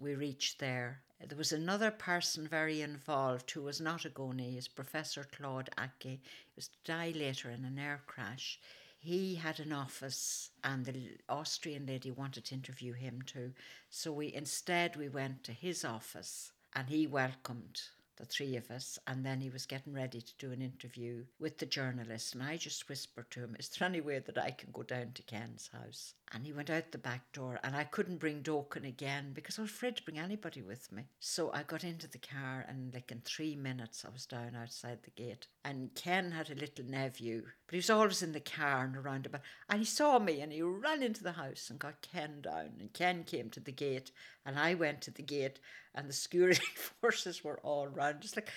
We 0.00 0.14
reached 0.14 0.58
there. 0.58 1.02
There 1.18 1.38
was 1.38 1.52
another 1.52 1.90
person 1.90 2.46
very 2.46 2.82
involved 2.82 3.50
who 3.50 3.62
was 3.62 3.80
not 3.80 4.04
a 4.04 4.10
is 4.38 4.68
Professor 4.68 5.24
Claude 5.24 5.70
Ake. 5.78 6.20
He 6.20 6.20
was 6.54 6.68
to 6.68 6.78
die 6.84 7.12
later 7.14 7.50
in 7.50 7.64
an 7.64 7.78
air 7.78 8.02
crash. 8.06 8.60
He 8.98 9.36
had 9.36 9.58
an 9.58 9.72
office, 9.72 10.50
and 10.62 10.84
the 10.84 11.16
Austrian 11.28 11.86
lady 11.86 12.10
wanted 12.10 12.44
to 12.46 12.54
interview 12.54 12.92
him 12.92 13.22
too. 13.22 13.54
So 13.88 14.12
we 14.12 14.34
instead 14.34 14.96
we 14.96 15.08
went 15.08 15.42
to 15.44 15.52
his 15.52 15.84
office, 15.84 16.52
and 16.74 16.88
he 16.88 17.06
welcomed 17.06 17.80
the 18.16 18.24
three 18.24 18.56
of 18.56 18.70
us, 18.70 18.98
and 19.06 19.24
then 19.24 19.40
he 19.40 19.50
was 19.50 19.66
getting 19.66 19.92
ready 19.92 20.20
to 20.20 20.34
do 20.38 20.52
an 20.52 20.62
interview 20.62 21.24
with 21.38 21.58
the 21.58 21.66
journalist. 21.66 22.34
And 22.34 22.42
I 22.42 22.56
just 22.56 22.88
whispered 22.88 23.30
to 23.30 23.40
him, 23.40 23.56
Is 23.58 23.68
there 23.68 23.88
any 23.88 24.00
way 24.00 24.18
that 24.18 24.38
I 24.38 24.50
can 24.50 24.70
go 24.72 24.82
down 24.82 25.12
to 25.14 25.22
Ken's 25.22 25.68
house? 25.72 26.14
And 26.32 26.44
he 26.44 26.52
went 26.52 26.70
out 26.70 26.90
the 26.90 26.98
back 26.98 27.32
door, 27.32 27.60
and 27.62 27.76
I 27.76 27.84
couldn't 27.84 28.18
bring 28.18 28.42
Dokun 28.42 28.86
again 28.86 29.30
because 29.32 29.58
I 29.58 29.62
was 29.62 29.70
afraid 29.70 29.96
to 29.96 30.02
bring 30.02 30.18
anybody 30.18 30.60
with 30.60 30.90
me. 30.90 31.04
So 31.20 31.52
I 31.52 31.62
got 31.62 31.84
into 31.84 32.08
the 32.08 32.18
car, 32.18 32.64
and 32.68 32.92
like 32.92 33.12
in 33.12 33.20
three 33.20 33.54
minutes, 33.54 34.04
I 34.04 34.12
was 34.12 34.26
down 34.26 34.56
outside 34.60 34.98
the 35.04 35.10
gate. 35.22 35.46
And 35.64 35.94
Ken 35.94 36.32
had 36.32 36.50
a 36.50 36.56
little 36.56 36.84
nephew, 36.84 37.42
but 37.66 37.74
he 37.74 37.78
was 37.78 37.90
always 37.90 38.22
in 38.22 38.32
the 38.32 38.40
car 38.40 38.84
and 38.84 38.96
around 38.96 39.26
about. 39.26 39.42
And 39.70 39.78
he 39.78 39.84
saw 39.84 40.18
me, 40.18 40.40
and 40.40 40.52
he 40.52 40.62
ran 40.62 41.00
into 41.02 41.22
the 41.22 41.32
house 41.32 41.68
and 41.70 41.78
got 41.78 42.02
Ken 42.02 42.40
down. 42.40 42.70
And 42.80 42.92
Ken 42.92 43.22
came 43.22 43.48
to 43.50 43.60
the 43.60 43.70
gate, 43.70 44.10
and 44.44 44.58
I 44.58 44.74
went 44.74 45.02
to 45.02 45.12
the 45.12 45.22
gate, 45.22 45.60
and 45.94 46.08
the 46.08 46.12
security 46.12 46.66
forces 47.00 47.44
were 47.44 47.60
all 47.62 47.86
round. 47.86 48.20
Just 48.20 48.36
like, 48.36 48.50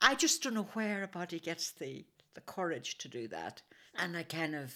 I 0.00 0.14
just 0.14 0.42
don't 0.42 0.54
know 0.54 0.68
where 0.74 1.02
a 1.02 1.08
body 1.08 1.40
gets 1.40 1.72
the, 1.72 2.04
the 2.34 2.40
courage 2.40 2.98
to 2.98 3.08
do 3.08 3.28
that. 3.28 3.62
And 3.96 4.16
I 4.16 4.22
kind 4.22 4.54
of, 4.54 4.72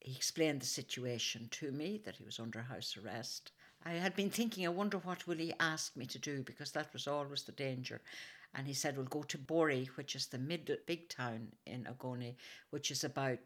he 0.00 0.16
explained 0.16 0.60
the 0.60 0.66
situation 0.66 1.48
to 1.50 1.70
me 1.72 2.00
that 2.04 2.16
he 2.16 2.24
was 2.24 2.40
under 2.40 2.62
house 2.62 2.96
arrest. 2.96 3.52
I 3.84 3.92
had 3.92 4.16
been 4.16 4.30
thinking, 4.30 4.66
I 4.66 4.70
wonder 4.70 4.98
what 4.98 5.26
will 5.26 5.36
he 5.36 5.52
ask 5.60 5.96
me 5.96 6.06
to 6.06 6.18
do 6.18 6.42
because 6.42 6.72
that 6.72 6.92
was 6.92 7.06
always 7.06 7.42
the 7.42 7.52
danger. 7.52 8.00
And 8.54 8.66
he 8.66 8.74
said, 8.74 8.96
We'll 8.96 9.06
go 9.06 9.22
to 9.22 9.38
Bori, 9.38 9.90
which 9.94 10.16
is 10.16 10.26
the 10.26 10.38
mid 10.38 10.76
big 10.86 11.08
town 11.08 11.52
in 11.66 11.84
Ogoni, 11.84 12.34
which 12.70 12.90
is 12.90 13.04
about 13.04 13.38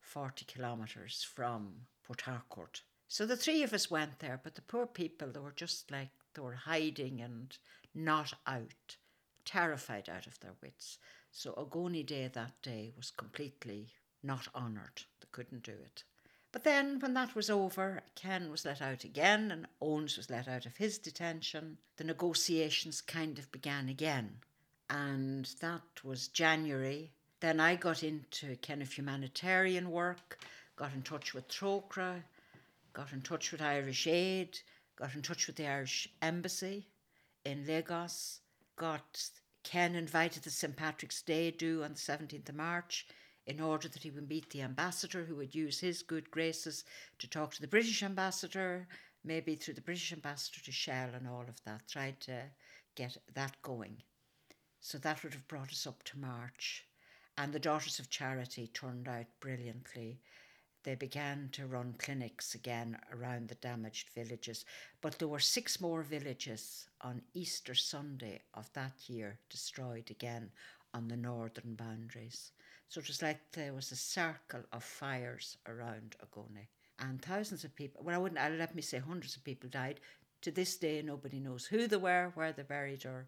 40 0.00 0.44
kilometres 0.44 1.24
from 1.24 1.86
Port 2.04 2.20
Harcourt. 2.22 2.82
So 3.08 3.26
the 3.26 3.36
three 3.36 3.62
of 3.62 3.72
us 3.72 3.90
went 3.90 4.20
there, 4.20 4.40
but 4.42 4.54
the 4.54 4.62
poor 4.62 4.86
people, 4.86 5.28
they 5.28 5.40
were 5.40 5.52
just 5.54 5.90
like 5.90 6.10
they 6.34 6.42
were 6.42 6.54
hiding 6.54 7.20
and 7.20 7.56
not 7.94 8.34
out, 8.46 8.96
terrified 9.44 10.08
out 10.08 10.26
of 10.26 10.38
their 10.40 10.54
wits. 10.62 10.98
So 11.32 11.52
Ogoni 11.52 12.04
Day 12.04 12.28
that 12.28 12.62
day 12.62 12.92
was 12.96 13.10
completely 13.10 13.88
not 14.22 14.48
honoured. 14.54 15.02
They 15.20 15.28
couldn't 15.32 15.62
do 15.62 15.72
it. 15.72 16.04
But 16.52 16.64
then, 16.64 16.98
when 17.00 17.12
that 17.14 17.34
was 17.34 17.50
over, 17.50 18.02
Ken 18.14 18.50
was 18.50 18.64
let 18.64 18.80
out 18.80 19.04
again 19.04 19.50
and 19.50 19.66
Owens 19.80 20.16
was 20.16 20.30
let 20.30 20.48
out 20.48 20.64
of 20.64 20.76
his 20.76 20.96
detention. 20.96 21.76
The 21.96 22.04
negotiations 22.04 23.00
kind 23.00 23.38
of 23.38 23.52
began 23.52 23.88
again. 23.88 24.38
And 24.88 25.44
that 25.60 25.82
was 26.02 26.28
January. 26.28 27.12
Then 27.40 27.60
I 27.60 27.76
got 27.76 28.02
into 28.02 28.56
kind 28.56 28.80
of 28.80 28.90
humanitarian 28.90 29.90
work, 29.90 30.38
got 30.76 30.94
in 30.94 31.02
touch 31.02 31.34
with 31.34 31.48
Trócaire, 31.48 32.22
got 32.94 33.12
in 33.12 33.20
touch 33.20 33.52
with 33.52 33.60
Irish 33.60 34.06
Aid, 34.06 34.58
got 34.96 35.14
in 35.14 35.20
touch 35.20 35.46
with 35.46 35.56
the 35.56 35.66
Irish 35.66 36.08
Embassy 36.22 36.86
in 37.44 37.66
Lagos, 37.66 38.40
got 38.76 39.28
Ken 39.62 39.94
invited 39.94 40.42
to 40.44 40.50
St. 40.50 40.74
Patrick's 40.74 41.20
Day 41.20 41.50
do 41.50 41.82
on 41.82 41.92
the 41.92 41.98
17th 41.98 42.48
of 42.48 42.54
March 42.54 43.06
in 43.46 43.60
order 43.60 43.88
that 43.88 44.02
he 44.02 44.10
would 44.10 44.28
meet 44.28 44.50
the 44.50 44.62
ambassador 44.62 45.24
who 45.24 45.36
would 45.36 45.54
use 45.54 45.78
his 45.78 46.02
good 46.02 46.30
graces 46.30 46.84
to 47.18 47.28
talk 47.28 47.54
to 47.54 47.60
the 47.60 47.68
British 47.68 48.02
ambassador, 48.02 48.88
maybe 49.24 49.54
through 49.54 49.74
the 49.74 49.80
British 49.80 50.12
ambassador 50.12 50.60
to 50.64 50.72
Shell 50.72 51.10
and 51.14 51.28
all 51.28 51.44
of 51.48 51.62
that, 51.64 51.86
tried 51.88 52.20
to 52.20 52.42
get 52.96 53.16
that 53.34 53.60
going. 53.62 54.02
So 54.80 54.98
that 54.98 55.22
would 55.22 55.32
have 55.32 55.48
brought 55.48 55.70
us 55.70 55.86
up 55.86 56.02
to 56.04 56.18
March. 56.18 56.84
And 57.38 57.52
the 57.52 57.58
Daughters 57.58 57.98
of 57.98 58.10
Charity 58.10 58.68
turned 58.68 59.08
out 59.08 59.26
brilliantly. 59.40 60.20
They 60.82 60.94
began 60.94 61.50
to 61.52 61.66
run 61.66 61.94
clinics 61.98 62.54
again 62.54 62.96
around 63.12 63.48
the 63.48 63.56
damaged 63.56 64.08
villages, 64.14 64.64
but 65.00 65.18
there 65.18 65.28
were 65.28 65.40
six 65.40 65.80
more 65.80 66.02
villages 66.02 66.88
on 67.00 67.22
Easter 67.34 67.74
Sunday 67.74 68.40
of 68.54 68.72
that 68.72 69.08
year 69.08 69.38
destroyed 69.50 70.10
again 70.10 70.50
on 70.94 71.08
the 71.08 71.16
northern 71.16 71.74
boundaries. 71.74 72.52
So 72.88 73.00
it 73.00 73.08
was 73.08 73.22
like 73.22 73.40
there 73.52 73.74
was 73.74 73.90
a 73.92 73.96
circle 73.96 74.62
of 74.72 74.84
fires 74.84 75.58
around 75.66 76.16
Ogoni. 76.24 76.68
And 76.98 77.20
thousands 77.20 77.64
of 77.64 77.74
people, 77.74 78.02
well, 78.04 78.14
I 78.14 78.18
wouldn't, 78.18 78.58
let 78.58 78.74
me 78.74 78.82
say 78.82 78.98
hundreds 78.98 79.36
of 79.36 79.44
people 79.44 79.68
died. 79.68 80.00
To 80.42 80.50
this 80.50 80.76
day, 80.76 81.02
nobody 81.02 81.40
knows 81.40 81.66
who 81.66 81.86
they 81.88 81.96
were, 81.96 82.30
where 82.34 82.52
they're 82.52 82.64
buried, 82.64 83.04
or 83.04 83.26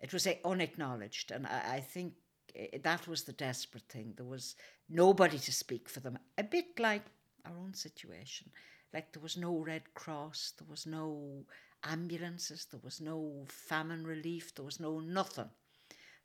it 0.00 0.12
was 0.12 0.26
uh, 0.26 0.34
unacknowledged. 0.44 1.30
And 1.30 1.46
I, 1.46 1.76
I 1.76 1.80
think 1.80 2.14
uh, 2.58 2.78
that 2.82 3.08
was 3.08 3.24
the 3.24 3.32
desperate 3.32 3.88
thing. 3.88 4.14
There 4.16 4.26
was 4.26 4.54
nobody 4.88 5.38
to 5.38 5.52
speak 5.52 5.88
for 5.88 6.00
them, 6.00 6.18
a 6.38 6.44
bit 6.44 6.78
like 6.78 7.02
our 7.44 7.56
own 7.58 7.74
situation. 7.74 8.50
Like 8.94 9.12
there 9.12 9.22
was 9.22 9.36
no 9.36 9.56
Red 9.58 9.94
Cross, 9.94 10.54
there 10.58 10.68
was 10.68 10.86
no 10.86 11.44
ambulances, 11.84 12.66
there 12.70 12.80
was 12.82 13.00
no 13.00 13.44
famine 13.48 14.06
relief, 14.06 14.54
there 14.54 14.64
was 14.64 14.80
no 14.80 15.00
nothing. 15.00 15.48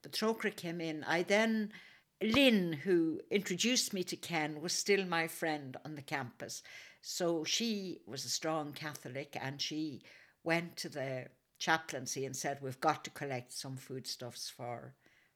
The 0.04 0.10
Trócaire 0.10 0.56
came 0.56 0.82
in. 0.82 1.04
I 1.06 1.24
then 1.24 1.72
Lynn, 2.22 2.74
who 2.74 3.22
introduced 3.30 3.94
me 3.94 4.04
to 4.06 4.16
Ken, 4.16 4.60
was 4.62 4.74
still 4.74 5.06
my 5.06 5.28
friend 5.28 5.78
on 5.86 5.96
the 5.96 6.02
campus. 6.02 6.64
So 7.02 7.44
she 7.44 8.00
was 8.08 8.26
a 8.26 8.30
strong 8.30 8.74
Catholic 8.74 9.38
and 9.40 9.62
she 9.62 10.02
went 10.44 10.78
to 10.78 10.90
the 10.90 11.28
chaplaincy 11.60 12.26
and 12.26 12.36
said, 12.36 12.60
We've 12.62 12.80
got 12.80 13.04
to 13.04 13.12
collect 13.12 13.54
some 13.54 13.78
foodstuffs 13.78 14.50
for 14.50 14.96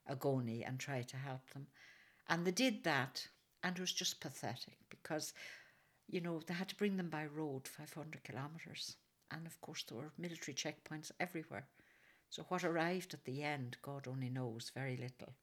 Ogoni 0.10 0.67
and 0.67 0.80
try 0.80 1.04
to 1.04 1.17
help 1.17 1.48
them. 1.52 1.67
And 2.28 2.46
they 2.46 2.52
did 2.52 2.84
that, 2.84 3.28
and 3.63 3.78
it 3.78 3.82
was 3.82 3.91
just 3.94 4.20
pathetic 4.20 4.78
because, 4.89 5.34
you 6.08 6.22
know, 6.22 6.41
they 6.46 6.54
had 6.54 6.70
to 6.70 6.76
bring 6.76 6.98
them 6.98 7.10
by 7.10 7.26
road 7.26 7.67
500 7.67 8.24
kilometres. 8.24 8.96
And 9.32 9.46
of 9.46 9.60
course, 9.62 9.84
there 9.84 9.98
were 9.98 10.12
military 10.17 10.56
checkpoints 10.56 11.12
everywhere. 11.20 11.67
So, 12.30 12.44
what 12.44 12.63
arrived 12.63 13.13
at 13.13 13.26
the 13.26 13.44
end, 13.44 13.78
God 13.82 14.08
only 14.08 14.30
knows, 14.30 14.72
very 14.74 14.98
little. 14.98 15.34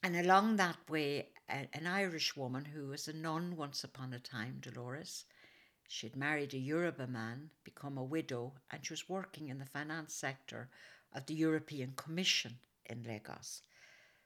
And 0.00 0.14
along 0.16 0.56
that 0.56 0.78
way, 0.88 1.30
a, 1.48 1.68
an 1.72 1.86
Irish 1.86 2.36
woman 2.36 2.64
who 2.66 2.86
was 2.86 3.08
a 3.08 3.12
nun 3.12 3.56
once 3.56 3.82
upon 3.82 4.12
a 4.12 4.20
time, 4.20 4.58
Dolores, 4.60 5.24
she'd 5.88 6.14
married 6.14 6.54
a 6.54 6.58
Yoruba 6.58 7.08
man, 7.08 7.50
become 7.64 7.98
a 7.98 8.04
widow, 8.04 8.54
and 8.70 8.84
she 8.86 8.92
was 8.92 9.08
working 9.08 9.48
in 9.48 9.58
the 9.58 9.66
finance 9.66 10.14
sector 10.14 10.68
of 11.12 11.26
the 11.26 11.34
European 11.34 11.94
Commission 11.96 12.58
in 12.86 13.02
Lagos. 13.02 13.62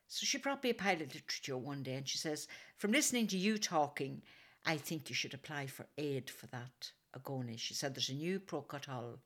So 0.09 0.27
she 0.27 0.37
brought 0.37 0.63
me 0.63 0.71
a 0.71 0.75
pile 0.75 1.01
of 1.01 1.15
literature 1.15 1.57
one 1.57 1.83
day 1.83 1.95
and 1.95 2.07
she 2.07 2.19
says, 2.19 2.49
From 2.77 2.93
listening 2.93 3.27
to 3.29 3.39
you 3.39 3.57
talking, 3.57 4.23
I 4.67 4.77
think 4.77 5.09
you 5.09 5.15
should 5.15 5.33
apply 5.33 5.69
for 5.69 5.87
aid 5.97 6.29
for 6.29 6.49
that 6.49 6.93
Ogoni. 7.17 7.59
She 7.59 7.73
said 7.73 7.95
there's 7.95 8.11
a 8.11 8.15
new 8.15 8.39
protocol 8.41 9.21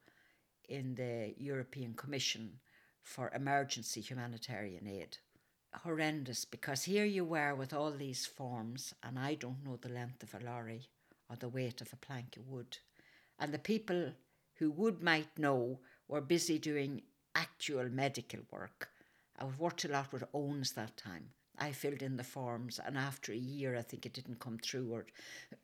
in 0.68 0.94
the 0.94 1.34
European 1.38 1.94
Commission 1.94 2.60
for 3.02 3.32
emergency 3.34 4.00
humanitarian 4.00 4.86
aid 4.86 5.18
horrendous 5.74 6.44
because 6.44 6.84
here 6.84 7.04
you 7.04 7.24
were 7.24 7.54
with 7.54 7.72
all 7.72 7.90
these 7.90 8.26
forms, 8.26 8.94
and 9.02 9.18
I 9.18 9.34
don't 9.34 9.64
know 9.64 9.76
the 9.76 9.88
length 9.88 10.22
of 10.22 10.34
a 10.34 10.44
lorry 10.44 10.88
or 11.28 11.36
the 11.36 11.48
weight 11.48 11.80
of 11.80 11.92
a 11.92 11.96
plank 11.96 12.36
of 12.36 12.48
wood. 12.48 12.78
And 13.38 13.52
the 13.52 13.58
people 13.58 14.12
who 14.54 14.70
would 14.70 15.02
might 15.02 15.38
know 15.38 15.80
were 16.08 16.20
busy 16.20 16.58
doing 16.58 17.02
actual 17.34 17.88
medical 17.88 18.40
work. 18.50 18.88
I 19.38 19.44
worked 19.44 19.84
a 19.84 19.88
lot 19.88 20.12
with 20.12 20.24
Owens 20.32 20.72
that 20.72 20.96
time. 20.96 21.30
I 21.58 21.72
filled 21.72 22.02
in 22.02 22.16
the 22.16 22.24
forms, 22.24 22.78
and 22.84 22.96
after 22.98 23.32
a 23.32 23.36
year, 23.36 23.76
I 23.76 23.82
think 23.82 24.04
it 24.04 24.12
didn't 24.12 24.40
come 24.40 24.58
through. 24.58 24.92
Or 24.92 25.06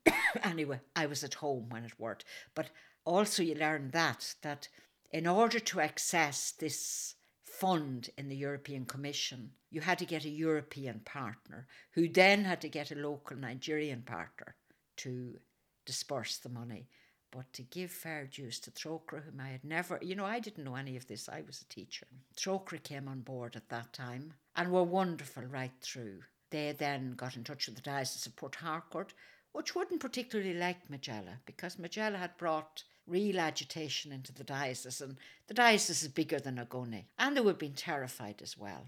anyway, 0.42 0.80
I 0.96 1.06
was 1.06 1.22
at 1.22 1.34
home 1.34 1.68
when 1.68 1.84
it 1.84 1.98
worked. 1.98 2.24
But 2.54 2.70
also, 3.04 3.42
you 3.42 3.54
learn 3.54 3.90
that 3.90 4.34
that 4.42 4.68
in 5.10 5.26
order 5.26 5.60
to 5.60 5.80
access 5.80 6.52
this 6.52 7.14
fund 7.62 8.10
in 8.18 8.28
the 8.28 8.34
European 8.34 8.84
Commission, 8.84 9.52
you 9.70 9.80
had 9.80 9.96
to 10.00 10.04
get 10.04 10.24
a 10.24 10.28
European 10.28 10.98
partner 11.04 11.68
who 11.92 12.08
then 12.08 12.44
had 12.44 12.60
to 12.60 12.68
get 12.68 12.90
a 12.90 12.96
local 12.96 13.36
Nigerian 13.36 14.02
partner 14.02 14.56
to 14.96 15.38
disperse 15.86 16.38
the 16.38 16.48
money. 16.48 16.88
But 17.30 17.52
to 17.52 17.62
give 17.62 17.92
fair 17.92 18.26
dues 18.26 18.58
to 18.60 18.72
Trócaire, 18.72 19.22
whom 19.24 19.40
I 19.40 19.50
had 19.50 19.62
never, 19.62 20.00
you 20.02 20.16
know, 20.16 20.24
I 20.24 20.40
didn't 20.40 20.64
know 20.64 20.74
any 20.74 20.96
of 20.96 21.06
this. 21.06 21.28
I 21.28 21.42
was 21.46 21.62
a 21.62 21.72
teacher. 21.72 22.08
Trócaire 22.36 22.82
came 22.82 23.06
on 23.06 23.20
board 23.20 23.54
at 23.54 23.68
that 23.68 23.92
time 23.92 24.34
and 24.56 24.72
were 24.72 24.82
wonderful 24.82 25.44
right 25.44 25.78
through. 25.80 26.18
They 26.50 26.74
then 26.76 27.12
got 27.12 27.36
in 27.36 27.44
touch 27.44 27.66
with 27.66 27.76
the 27.76 27.82
Diocese 27.82 28.26
of 28.26 28.34
Port 28.34 28.56
Harcourt, 28.56 29.14
which 29.52 29.76
wouldn't 29.76 30.00
particularly 30.00 30.54
like 30.54 30.90
Majella 30.90 31.38
because 31.46 31.78
Majella 31.78 32.18
had 32.18 32.36
brought 32.36 32.82
real 33.06 33.40
agitation 33.40 34.12
into 34.12 34.32
the 34.32 34.44
diocese, 34.44 35.00
and 35.00 35.16
the 35.46 35.54
diocese 35.54 36.02
is 36.02 36.08
bigger 36.08 36.38
than 36.38 36.56
Ogoni, 36.56 37.06
and 37.18 37.36
they 37.36 37.40
would 37.40 37.52
have 37.52 37.58
been 37.58 37.74
terrified 37.74 38.40
as 38.42 38.56
well. 38.56 38.86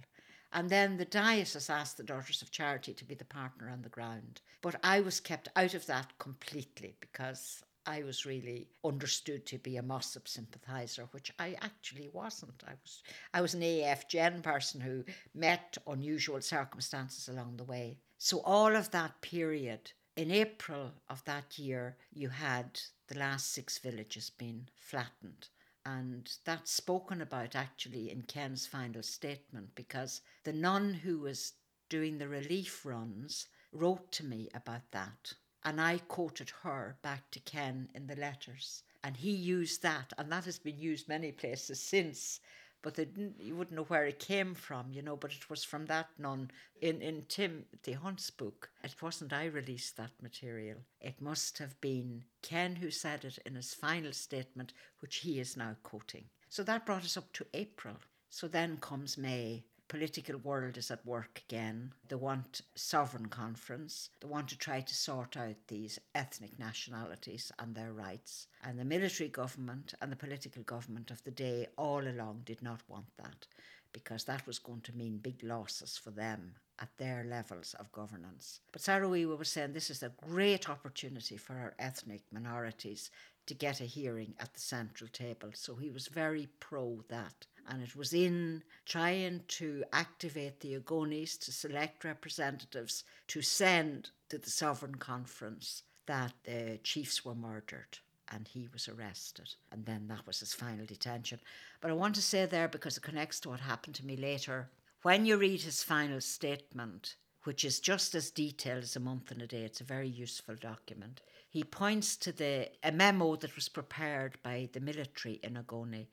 And 0.53 0.71
then 0.71 0.97
the 0.97 1.05
diocese 1.05 1.69
asked 1.69 1.97
the 1.97 2.05
Daughters 2.05 2.41
of 2.41 2.53
Charity 2.53 2.95
to 2.95 3.05
be 3.05 3.17
the 3.17 3.25
partner 3.25 3.69
on 3.69 3.83
the 3.83 3.89
ground. 3.89 4.41
But 4.63 4.77
I 4.85 5.01
was 5.01 5.19
kept 5.19 5.49
out 5.57 5.75
of 5.75 5.87
that 5.87 6.17
completely 6.19 6.95
because 7.01 7.65
I 7.87 8.03
was 8.03 8.25
really 8.25 8.69
understood 8.85 9.45
to 9.47 9.59
be 9.59 9.77
a 9.77 9.83
MOSOP 9.83 10.27
sympathiser, 10.27 11.09
which 11.11 11.33
I 11.39 11.57
actually 11.61 12.09
wasn't. 12.13 12.63
I 12.67 12.73
was 12.83 13.03
I 13.35 13.41
was 13.41 13.55
an 13.55 13.63
AF 13.63 14.09
Gen 14.09 14.41
person 14.43 14.81
who 14.81 15.05
met 15.35 15.77
unusual 15.87 16.41
circumstances 16.41 17.29
along 17.29 17.57
the 17.57 17.65
way. 17.65 17.99
So 18.17 18.41
all 18.41 18.75
of 18.75 18.91
that 18.93 19.21
period, 19.21 19.93
in 20.17 20.31
April 20.31 20.93
of 21.09 21.25
that 21.25 21.59
year, 21.59 21.97
you 22.13 22.29
had 22.29 22.81
the 23.09 23.19
last 23.19 23.53
six 23.53 23.79
villages 23.79 24.31
being 24.31 24.69
flattened. 24.77 25.49
And 25.85 26.31
that's 26.45 26.71
spoken 26.71 27.21
about 27.21 27.55
actually 27.55 28.11
in 28.11 28.23
Ken's 28.23 28.67
final 28.67 29.03
statement 29.03 29.75
because 29.75 30.23
the 30.45 30.53
nun 30.53 30.95
who 30.95 31.19
was 31.19 31.53
doing 31.89 32.19
the 32.19 32.29
relief 32.29 32.87
runs 32.87 33.49
wrote 33.73 34.11
to 34.13 34.25
me 34.25 34.49
about 34.55 34.91
that. 34.93 35.33
And 35.65 35.81
I 35.81 35.99
quoted 35.99 36.51
her 36.63 36.97
back 37.03 37.31
to 37.33 37.41
Ken 37.41 37.89
in 37.95 38.07
the 38.07 38.17
letters. 38.17 38.83
And 39.03 39.17
he 39.17 39.31
used 39.33 39.83
that, 39.83 40.13
and 40.17 40.31
that 40.33 40.45
has 40.45 40.59
been 40.59 40.79
used 40.79 41.09
many 41.09 41.33
places 41.33 41.81
since 41.81 42.41
but 42.85 42.97
they 42.97 43.07
didn't, 43.07 43.41
you 43.41 43.57
wouldn't 43.57 43.75
know 43.75 43.85
where 43.85 44.05
it 44.05 44.19
came 44.19 44.55
from, 44.55 44.93
you 44.93 45.01
know. 45.01 45.17
But 45.17 45.33
it 45.33 45.49
was 45.49 45.65
from 45.65 45.87
that 45.87 46.11
nun 46.19 46.51
in 46.83 47.01
in 47.01 47.25
Tim 47.29 47.65
the 47.83 47.93
Hunt's 47.93 48.31
book. 48.31 48.69
It 48.85 48.95
wasn't 49.01 49.33
I 49.33 49.47
released 49.47 49.97
that 49.97 50.13
material. 50.23 50.77
It 51.01 51.21
must 51.21 51.57
have 51.59 51.81
been 51.81 52.25
Ken 52.43 52.77
who 52.77 52.91
said 52.91 53.25
it 53.25 53.39
in 53.47 53.55
his 53.55 53.73
final 53.73 54.13
statement, 54.13 54.75
which 55.01 55.17
he 55.17 55.41
is 55.41 55.57
now 55.57 55.77
quoting. 55.83 56.27
So 56.51 56.63
that 56.65 56.85
brought 56.85 57.05
us 57.05 57.17
up 57.17 57.33
to 57.33 57.47
April. 57.55 57.97
So 58.29 58.49
then 58.49 58.77
comes 58.77 59.17
May, 59.17 59.65
political 59.89 60.39
world 60.39 60.77
is 60.77 60.91
at 60.91 61.05
work 61.07 61.43
again. 61.49 61.93
They 62.09 62.17
want 62.17 62.63
sovereign 62.75 63.27
conference. 63.27 64.11
They 64.21 64.29
want 64.29 64.49
to 64.49 64.59
try 64.59 64.81
to 64.81 64.95
sort 64.95 65.37
out 65.37 65.57
these 65.69 65.99
ethnic 66.15 66.59
nationalities 66.59 67.53
and 67.59 67.75
their 67.75 67.93
rights. 67.93 68.49
And 68.63 68.79
the 68.79 68.85
military 68.85 69.29
government 69.29 69.95
and 70.01 70.11
the 70.11 70.17
political 70.17 70.63
government 70.63 71.11
of 71.11 71.23
the 71.25 71.31
day 71.31 71.69
all 71.77 72.07
along 72.07 72.43
did 72.45 72.63
not 72.63 72.81
want 72.89 73.07
that 73.19 73.47
because 73.93 74.25
that 74.25 74.47
was 74.47 74.59
going 74.59 74.81
to 74.83 74.97
mean 74.97 75.19
big 75.19 75.43
losses 75.43 75.97
for 75.97 76.11
them 76.11 76.55
at 76.81 76.89
their 76.99 77.25
levels 77.25 77.75
of 77.79 77.93
governance. 77.93 78.61
But 78.73 78.83
Saro-Wiwa 78.83 79.39
was 79.39 79.49
saying 79.49 79.73
this 79.73 79.91
is 79.91 80.03
a 80.03 80.13
great 80.29 80.69
opportunity 80.69 81.37
for 81.37 81.55
our 81.55 81.75
ethnic 81.79 82.23
minorities 82.33 83.11
to 83.47 83.55
get 83.55 83.81
a 83.81 83.85
hearing 83.85 84.35
at 84.41 84.53
the 84.55 84.61
central 84.61 85.09
table. 85.09 85.51
So 85.55 85.77
he 85.77 85.91
was 85.91 86.09
very 86.09 86.49
pro 86.61 87.05
that 87.09 87.47
and 87.69 87.83
it 87.83 87.97
was 87.97 88.13
in 88.13 88.63
trying 88.85 89.43
to 89.49 89.85
activate 89.93 90.61
the 90.61 90.79
Ogonis 90.79 91.39
to 91.41 91.53
select 91.53 92.05
representatives 92.05 93.05
to 93.29 93.43
send 93.43 94.11
to 94.29 94.39
the 94.39 94.51
Sovereign 94.51 94.97
Conference 94.97 95.83
that 96.07 96.33
the 96.45 96.79
chiefs 96.83 97.25
were 97.25 97.35
murdered 97.35 97.99
and 98.33 98.49
he 98.49 98.69
was 98.73 98.89
arrested. 98.89 99.55
And 99.71 99.85
then 99.87 100.09
that 100.09 100.27
was 100.27 100.41
his 100.41 100.55
final 100.55 100.87
detention. 100.87 101.41
But 101.81 101.91
I 101.91 101.95
want 101.95 102.15
to 102.17 102.23
say 102.23 102.47
there, 102.47 102.69
because 102.69 102.97
it 102.97 103.03
connects 103.03 103.41
to 103.41 103.51
what 103.51 103.61
happened 103.61 103.95
to 103.97 104.07
me 104.07 104.17
later, 104.17 104.69
when 105.03 105.27
you 105.27 105.37
read 105.37 105.63
his 105.63 105.83
final 105.83 106.21
statement, 106.21 107.17
which 107.45 107.65
is 107.65 107.81
just 107.81 108.15
as 108.15 108.31
detailed 108.31 108.83
as 108.83 108.97
a 108.97 109.01
month 109.01 109.31
and 109.31 109.43
a 109.43 109.47
day, 109.47 109.63
it's 109.63 109.81
a 109.81 109.85
very 109.85 110.09
useful 110.09 110.55
document. 110.55 111.21
He 111.49 111.63
points 111.63 112.17
to 112.17 112.33
the 112.33 112.71
a 112.83 112.91
memo 112.91 113.37
that 113.37 113.55
was 113.55 113.69
prepared 113.69 114.39
by 114.43 114.69
the 114.73 114.81
military 114.81 115.41
in 115.43 115.55
Ogoni 115.55 116.07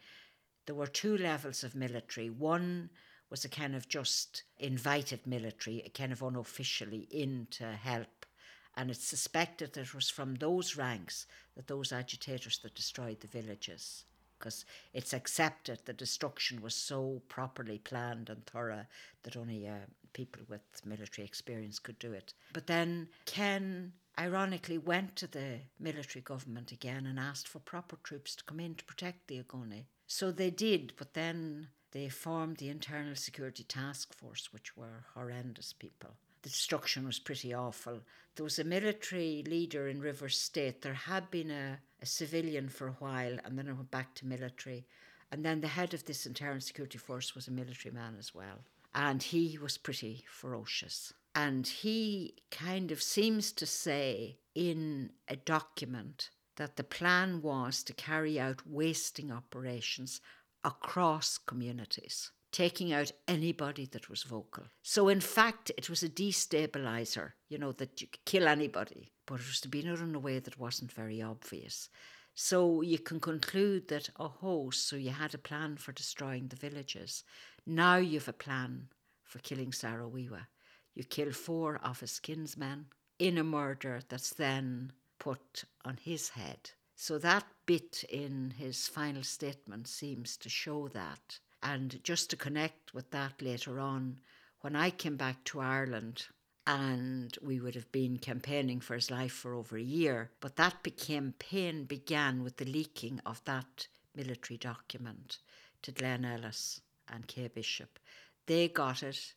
there 0.66 0.76
were 0.76 0.88
two 0.88 1.18
levels 1.18 1.64
of 1.64 1.76
military. 1.76 2.30
One 2.30 2.90
was 3.30 3.46
a 3.46 3.50
kind 3.50 3.76
of 3.76 3.88
just 3.88 4.44
invited 4.60 5.26
military, 5.26 5.82
a 5.86 5.90
kind 5.90 6.12
of 6.12 6.22
unofficially 6.22 7.08
in 7.10 7.48
to 7.52 7.64
help. 7.72 8.26
And 8.76 8.90
it's 8.90 9.06
suspected 9.06 9.74
that 9.74 9.82
it 9.82 9.94
was 9.94 10.10
from 10.10 10.36
those 10.36 10.76
ranks 10.76 11.28
that 11.56 11.68
those 11.68 11.92
agitators 11.92 12.60
that 12.60 12.76
destroyed 12.76 13.20
the 13.20 13.28
villages, 13.28 14.06
because 14.38 14.66
it's 14.94 15.14
accepted 15.14 15.80
the 15.86 15.94
destruction 15.94 16.62
was 16.62 16.76
so 16.76 17.22
properly 17.28 17.80
planned 17.80 18.30
and 18.30 18.46
thorough 18.46 18.86
that 19.24 19.36
only 19.36 19.68
uh, 19.68 19.74
people 20.14 20.42
with 20.50 20.62
military 20.86 21.26
experience 21.26 21.80
could 21.80 22.00
do 22.00 22.14
it. 22.14 22.34
But 22.54 22.68
then 22.68 23.10
Ken 23.26 23.94
ironically 24.20 24.78
went 24.78 25.16
to 25.18 25.28
the 25.28 25.60
military 25.80 26.22
government 26.22 26.72
again 26.72 27.06
and 27.06 27.20
asked 27.20 27.48
for 27.48 27.60
proper 27.60 27.98
troops 28.04 28.36
to 28.36 28.44
come 28.44 28.60
in 28.60 28.76
to 28.76 28.84
protect 28.86 29.28
the 29.28 29.42
Ogoni. 29.42 29.86
So 30.14 30.30
they 30.30 30.50
did, 30.50 30.92
but 30.98 31.14
then 31.14 31.70
they 31.94 32.10
formed 32.10 32.58
the 32.58 32.68
Internal 32.68 33.16
Security 33.16 33.64
Task 33.64 34.14
Force, 34.14 34.52
which 34.52 34.76
were 34.76 35.06
horrendous 35.14 35.72
people. 35.72 36.10
The 36.42 36.50
destruction 36.50 37.06
was 37.06 37.18
pretty 37.18 37.54
awful. 37.54 38.02
There 38.36 38.44
was 38.44 38.60
a 38.60 38.66
military 38.66 39.42
leader 39.48 39.88
in 39.88 40.02
Rivers 40.02 40.38
State. 40.38 40.82
There 40.82 40.94
had 40.94 41.32
been 41.32 41.50
a, 41.50 41.80
a 42.02 42.06
civilian 42.06 42.68
for 42.68 42.90
a 42.90 42.98
while, 43.00 43.38
and 43.46 43.58
then 43.58 43.70
it 43.70 43.74
went 43.74 43.90
back 43.90 44.14
to 44.16 44.28
military. 44.28 44.86
And 45.32 45.46
then 45.46 45.62
the 45.62 45.70
head 45.70 45.94
of 45.94 46.04
this 46.04 46.26
Internal 46.26 46.60
Security 46.60 46.98
Force 46.98 47.34
was 47.34 47.48
a 47.48 47.52
military 47.52 47.96
man 47.96 48.18
as 48.20 48.36
well. 48.36 48.66
And 48.94 49.24
he 49.24 49.58
was 49.58 49.78
pretty 49.78 50.26
ferocious. 50.30 51.14
And 51.36 51.66
he 51.66 52.36
kind 52.52 52.92
of 52.92 53.02
seems 53.02 53.54
to 53.54 53.66
say 53.66 54.40
in 54.56 55.12
a 55.30 55.38
document 55.38 56.32
that 56.58 56.76
the 56.76 56.84
plan 56.84 57.42
was 57.42 57.84
to 57.84 57.94
carry 57.94 58.40
out 58.40 58.68
wasting 58.68 59.32
operations 59.32 60.22
across 60.64 61.38
communities, 61.38 62.32
taking 62.52 62.94
out 62.94 63.12
anybody 63.28 63.86
that 63.86 64.10
was 64.10 64.24
vocal. 64.24 64.66
So, 64.84 65.10
in 65.10 65.22
fact, 65.22 65.72
it 65.78 65.90
was 65.90 66.04
a 66.04 66.10
destabilizer, 66.10 67.32
you 67.50 67.58
know, 67.58 67.72
that 67.74 68.02
you 68.02 68.08
could 68.08 68.26
kill 68.26 68.48
anybody, 68.48 69.12
but 69.26 69.40
it 69.40 69.48
was 69.48 69.62
to 69.62 69.70
be 69.70 69.82
done 69.82 70.02
in 70.02 70.16
a 70.16 70.20
way 70.20 70.40
that 70.40 70.60
wasn't 70.60 70.92
very 70.92 71.22
obvious. 71.22 71.90
So, 72.36 72.82
you 72.82 73.00
can 73.00 73.20
conclude 73.20 73.88
that, 73.88 74.10
oh, 74.20 74.70
so 74.72 74.96
you 74.96 75.12
had 75.12 75.34
a 75.34 75.40
plan 75.40 75.78
for 75.78 75.92
destroying 75.92 76.48
the 76.48 76.56
villages. 76.56 77.24
Now 77.66 77.98
you've 77.98 78.28
a 78.28 78.34
plan 78.34 78.90
for 79.24 79.40
killing 79.40 79.72
Saro-Wiwa. 79.72 80.48
You 80.94 81.04
kill 81.04 81.32
four 81.32 81.80
of 81.84 82.02
his 82.02 82.20
kinsmen 82.20 82.88
in 83.18 83.38
a 83.38 83.44
murder 83.44 84.02
that's 84.10 84.34
then 84.34 84.92
put 85.22 85.66
on 85.86 85.98
his 86.02 86.30
head. 86.30 86.72
So 86.96 87.20
that 87.20 87.46
bit 87.68 88.04
in 88.10 88.56
his 88.58 88.88
final 88.88 89.22
statement 89.22 89.88
seems 89.88 90.36
to 90.38 90.50
show 90.50 90.88
that. 90.88 91.38
And 91.62 92.04
just 92.04 92.32
to 92.32 92.36
connect 92.36 92.96
with 92.96 93.12
that 93.12 93.40
later 93.40 93.80
on, 93.80 94.18
when 94.62 94.76
I 94.76 94.90
came 94.90 95.18
back 95.18 95.44
to 95.46 95.60
Ireland, 95.60 96.26
and 96.66 97.38
we 97.40 97.60
would 97.60 97.76
have 97.76 97.92
been 97.92 98.18
campaigning 98.18 98.80
for 98.80 98.96
his 98.96 99.12
life 99.12 99.32
for 99.32 99.54
over 99.54 99.78
a 99.78 99.84
year, 99.84 100.32
but 100.40 100.56
that 100.56 100.84
campaign 100.98 101.84
began 101.84 102.44
with 102.44 102.58
the 102.58 102.66
leaking 102.66 103.22
of 103.24 103.44
that 103.46 103.88
military 104.16 104.58
document 104.58 105.38
to 105.84 105.92
Glenn 105.92 106.26
Ellis 106.26 106.82
and 107.08 107.28
Kay 107.28 107.48
Bishop. 107.48 108.00
They 108.48 108.68
got 108.70 109.04
it, 109.04 109.34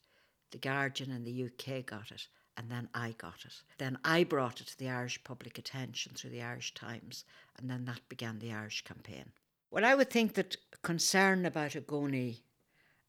the 0.50 0.58
Guardian 0.58 1.10
in 1.10 1.24
the 1.24 1.44
UK 1.44 1.84
got 1.84 2.10
it, 2.10 2.26
and 2.56 2.70
then 2.70 2.88
I 2.94 3.14
got 3.18 3.44
it. 3.44 3.62
Then 3.78 3.98
I 4.04 4.24
brought 4.24 4.60
it 4.60 4.68
to 4.68 4.78
the 4.78 4.88
Irish 4.88 5.22
public 5.24 5.58
attention 5.58 6.12
through 6.14 6.30
the 6.30 6.42
Irish 6.42 6.74
Times, 6.74 7.24
and 7.58 7.68
then 7.70 7.84
that 7.86 8.08
began 8.08 8.38
the 8.38 8.52
Irish 8.52 8.84
campaign. 8.84 9.32
Well, 9.70 9.84
I 9.84 9.94
would 9.94 10.10
think 10.10 10.34
that 10.34 10.56
concern 10.82 11.44
about 11.44 11.72
Ogoni 11.72 12.40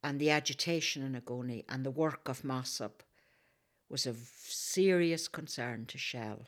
and 0.04 0.20
the 0.20 0.32
agitation 0.32 1.04
in 1.04 1.20
Ogoni 1.20 1.64
and 1.70 1.86
the 1.86 1.92
work 1.92 2.28
of 2.28 2.44
MOSOP 2.44 3.04
was 3.90 4.06
of 4.06 4.18
serious 4.18 5.28
concern 5.28 5.86
to 5.88 5.98
Shell 5.98 6.48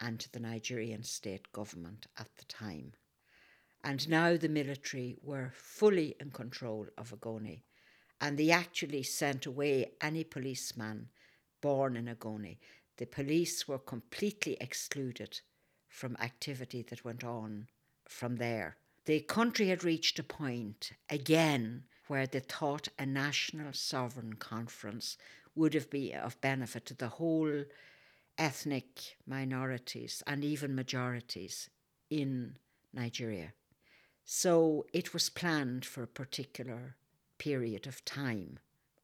and 0.00 0.20
to 0.20 0.30
the 0.30 0.40
Nigerian 0.40 1.02
state 1.02 1.50
government 1.52 2.06
at 2.18 2.28
the 2.36 2.44
time. 2.44 2.92
And 3.82 4.08
now 4.08 4.36
the 4.36 4.48
military 4.48 5.16
were 5.22 5.52
fully 5.54 6.14
in 6.20 6.30
control 6.30 6.86
of 6.98 7.12
Ogoni, 7.18 7.62
and 8.20 8.36
they 8.36 8.50
actually 8.50 9.02
sent 9.02 9.46
away 9.46 9.92
any 10.00 10.24
policeman 10.24 11.08
born 11.60 11.96
in 11.96 12.06
Ogoni. 12.06 12.58
The 12.96 13.06
police 13.06 13.68
were 13.68 13.78
completely 13.78 14.56
excluded 14.60 15.40
from 15.88 16.16
activity 16.20 16.82
that 16.90 17.04
went 17.04 17.24
on 17.24 17.68
from 18.08 18.36
there. 18.36 18.76
The 19.04 19.20
country 19.20 19.68
had 19.68 19.84
reached 19.84 20.18
a 20.18 20.22
point 20.22 20.92
again 21.08 21.84
where 22.08 22.26
they 22.26 22.40
thought 22.40 22.88
a 22.98 23.06
national 23.06 23.72
sovereign 23.72 24.34
conference 24.34 25.16
would 25.54 25.74
have 25.74 25.90
been 25.90 26.16
of 26.16 26.40
benefit 26.40 26.86
to 26.86 26.94
the 26.94 27.08
whole 27.08 27.64
ethnic 28.36 29.16
minorities 29.26 30.22
and 30.26 30.44
even 30.44 30.74
majorities 30.74 31.68
in 32.10 32.56
Nigeria. 32.92 33.52
So 34.24 34.86
it 34.92 35.12
was 35.12 35.30
planned 35.30 35.84
for 35.84 36.02
a 36.02 36.06
particular 36.08 36.96
period 37.38 37.86
of 37.86 38.04
time. 38.04 38.58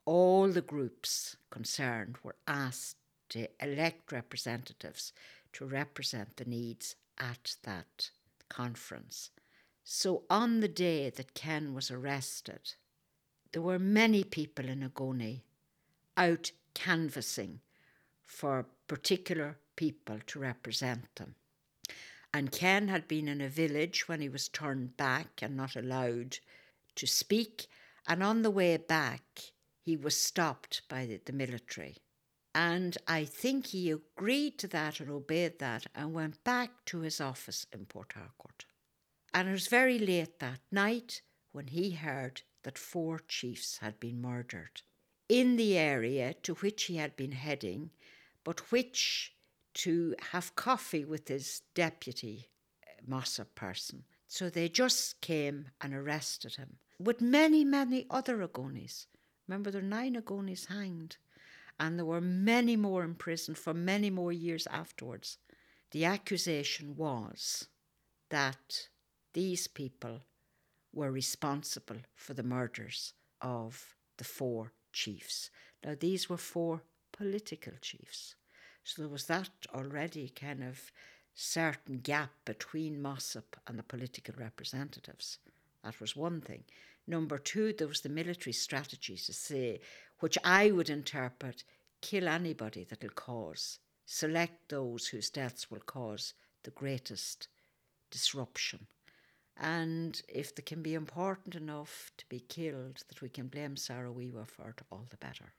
All 0.07 0.49
the 0.49 0.61
groups 0.61 1.37
concerned 1.51 2.17
were 2.23 2.37
asked 2.47 2.97
to 3.31 3.49
elect 3.61 4.13
representatives 4.13 5.13
to 5.55 5.65
represent 5.65 6.37
the 6.37 6.45
needs 6.45 6.97
at 7.19 7.57
that 7.63 8.11
conference. 8.49 9.31
So 9.83 10.25
on 10.29 10.61
the 10.61 10.69
day 10.69 11.11
that 11.11 11.35
Ken 11.35 11.75
was 11.75 11.91
arrested, 11.91 12.75
there 13.53 13.63
were 13.63 13.79
many 13.79 14.25
people 14.25 14.69
in 14.69 14.89
Ogoni 14.89 15.43
out 16.17 16.51
canvassing 16.75 17.61
for 18.25 18.67
particular 18.89 19.59
people 19.77 20.19
to 20.27 20.39
represent 20.39 21.15
them. 21.17 21.35
And 22.33 22.51
Ken 22.51 22.89
had 22.89 23.07
been 23.07 23.29
in 23.29 23.41
a 23.41 23.49
village 23.49 24.09
when 24.09 24.21
he 24.21 24.29
was 24.29 24.49
turned 24.49 24.97
back 24.97 25.41
and 25.41 25.57
not 25.57 25.77
allowed 25.77 26.39
to 26.97 27.07
speak. 27.07 27.69
And 28.09 28.23
on 28.23 28.43
the 28.43 28.51
way 28.51 28.77
back, 28.77 29.23
he 29.85 29.97
was 29.97 30.19
stopped 30.19 30.83
by 30.89 31.05
the, 31.05 31.21
the 31.25 31.33
military. 31.33 31.97
And 32.55 32.97
I 33.07 33.25
think 33.25 33.67
he 33.67 33.91
agreed 33.91 34.59
to 34.61 34.69
that 34.69 35.01
and 35.01 35.11
obeyed 35.11 35.59
that 35.59 35.87
and 35.95 36.15
went 36.15 36.43
back 36.43 36.71
to 36.87 37.01
his 37.01 37.21
office 37.21 37.67
in 37.73 37.85
Port 37.85 38.15
Harcourt. 38.15 38.65
And 39.35 39.49
it 39.49 39.53
was 39.53 39.67
very 39.67 39.99
late 39.99 40.39
that 40.39 40.61
night 40.73 41.21
when 41.53 41.67
he 41.67 41.91
heard 41.91 42.43
that 42.63 42.79
four 42.79 43.19
chiefs 43.29 43.79
had 43.79 44.01
been 44.01 44.23
murdered 44.23 44.83
in 45.29 45.57
the 45.57 45.77
area 45.77 46.35
to 46.45 46.55
which 46.55 46.85
he 46.85 46.97
had 46.97 47.17
been 47.17 47.33
heading, 47.33 47.91
but 48.45 48.73
which 48.73 49.35
to 49.75 50.15
have 50.31 50.57
coffee 50.57 51.05
with 51.05 51.29
his 51.29 51.63
deputy 51.75 52.49
uh, 52.87 53.03
MOSOP 53.11 53.55
person. 53.55 54.05
So 54.29 54.49
they 54.49 54.69
just 54.69 55.21
came 55.21 55.67
and 55.81 55.93
arrested 55.93 56.57
him 56.57 56.77
with 56.99 57.21
many, 57.21 57.65
many 57.65 58.07
other 58.09 58.39
Ogonis. 58.39 59.07
Remember, 59.47 59.71
there 59.71 59.83
were 59.83 59.87
nine 59.87 60.15
Ogonis 60.15 60.67
hanged, 60.67 61.17
and 61.79 61.99
there 61.99 62.07
were 62.07 62.21
many 62.21 62.77
more 62.77 63.05
in 63.05 63.15
prison 63.15 63.55
for 63.55 63.75
many 63.75 64.11
more 64.11 64.33
years 64.33 64.67
afterwards. 64.69 65.39
The 65.91 66.05
accusation 66.05 66.97
was 66.97 67.69
that 68.31 68.89
these 69.33 69.67
people 69.67 70.21
were 70.93 71.11
responsible 71.11 71.99
for 72.15 72.35
the 72.35 72.43
murders 72.43 73.13
of 73.41 73.95
the 74.17 74.25
four 74.25 74.73
chiefs. 74.93 75.51
Now, 75.85 75.95
these 75.99 76.29
were 76.29 76.37
four 76.37 76.83
political 77.13 77.75
chiefs. 77.81 78.37
So 78.85 79.03
there 79.03 79.09
was 79.09 79.27
that 79.27 79.51
already 79.75 80.29
kind 80.29 80.63
of 80.63 80.93
certain 81.35 81.99
gap 81.99 82.31
between 82.45 83.03
MOSOP 83.03 83.57
and 83.67 83.79
the 83.79 83.83
political 83.83 84.35
representatives. 84.39 85.39
That 85.83 86.01
was 86.01 86.15
one 86.15 86.41
thing. 86.41 86.65
Number 87.07 87.39
two, 87.39 87.73
there 87.73 87.89
was 87.89 88.01
the 88.01 88.09
military 88.09 88.53
strategy 88.53 89.17
to 89.17 89.33
say, 89.33 89.81
which 90.21 90.39
I 90.43 90.71
would 90.71 90.89
interpret 90.89 91.65
kill 92.01 92.29
anybody 92.29 92.85
that'll 92.85 93.11
cause, 93.11 93.79
select 94.07 94.69
those 94.69 95.09
whose 95.09 95.31
deaths 95.31 95.71
will 95.71 95.81
cause 95.81 96.35
the 96.63 96.71
greatest 96.71 97.49
disruption. 98.11 98.87
And 99.57 100.21
if 100.29 100.55
they 100.55 100.63
can 100.63 100.83
be 100.83 100.95
important 100.95 101.55
enough 101.55 102.11
to 102.19 102.25
be 102.29 102.41
killed 102.41 103.03
that 103.09 103.23
we 103.23 103.29
can 103.29 103.49
blame 103.49 103.77
Saro-Wiwa 103.77 104.49
for 104.49 104.71
it, 104.71 104.81
all 104.91 105.07
the 105.11 105.17
better. 105.17 105.53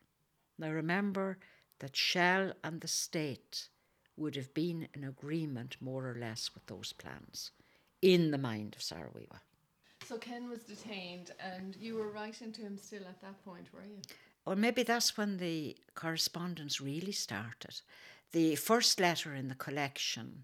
Now 0.58 0.72
remember 0.72 1.38
that 1.80 1.96
Shell 1.96 2.54
and 2.64 2.82
the 2.82 2.88
state 2.88 3.70
would 4.18 4.36
have 4.36 4.54
been 4.54 4.88
in 4.94 5.04
agreement 5.04 5.78
more 5.80 6.10
or 6.10 6.16
less 6.16 6.52
with 6.54 6.66
those 6.68 6.94
plans 6.94 7.52
in 8.02 8.32
the 8.32 8.38
mind 8.38 8.76
of 8.76 8.82
Saro-Wiwa. 8.82 9.40
So 10.08 10.18
Ken 10.18 10.48
was 10.48 10.60
detained, 10.60 11.32
and 11.40 11.76
you 11.78 11.96
were 11.96 12.10
writing 12.10 12.52
to 12.52 12.62
him 12.62 12.78
still 12.78 13.02
at 13.10 13.22
that 13.22 13.44
point, 13.44 13.74
were 13.74 13.84
you? 13.84 14.02
Or 14.46 14.56
maybe 14.56 14.84
that's 14.84 15.18
when 15.18 15.38
the 15.38 15.76
correspondence 15.96 16.80
really 16.80 17.12
started. 17.12 17.82
The 18.32 18.56
first 18.56 19.00
letter 19.00 19.34
in 19.34 19.48
the 19.48 19.56
collection 19.56 20.44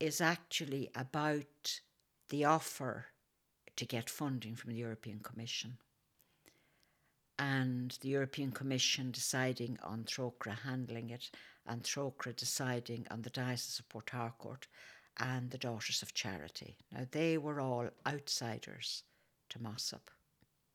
is 0.00 0.20
actually 0.20 0.90
about 0.96 1.80
the 2.30 2.44
offer 2.44 3.06
to 3.76 3.84
get 3.84 4.10
funding 4.10 4.56
from 4.56 4.72
the 4.72 4.78
European 4.78 5.20
Commission. 5.20 5.78
And 7.38 7.96
the 8.00 8.08
European 8.08 8.50
Commission 8.50 9.12
deciding 9.12 9.78
on 9.84 10.02
Trócaire 10.04 10.58
handling 10.64 11.10
it, 11.10 11.30
and 11.64 11.82
Trócaire 11.84 12.34
deciding 12.34 13.06
on 13.10 13.22
the 13.22 13.30
Diocese 13.30 13.78
of 13.78 13.88
Port 13.88 14.10
Harcourt 14.10 14.66
and 15.18 15.50
the 15.50 15.58
Daughters 15.58 16.02
of 16.02 16.14
Charity. 16.14 16.76
Now, 16.92 17.06
they 17.10 17.38
were 17.38 17.60
all 17.60 17.88
outsiders 18.06 19.02
to 19.50 19.58
MOSOP. 19.58 20.10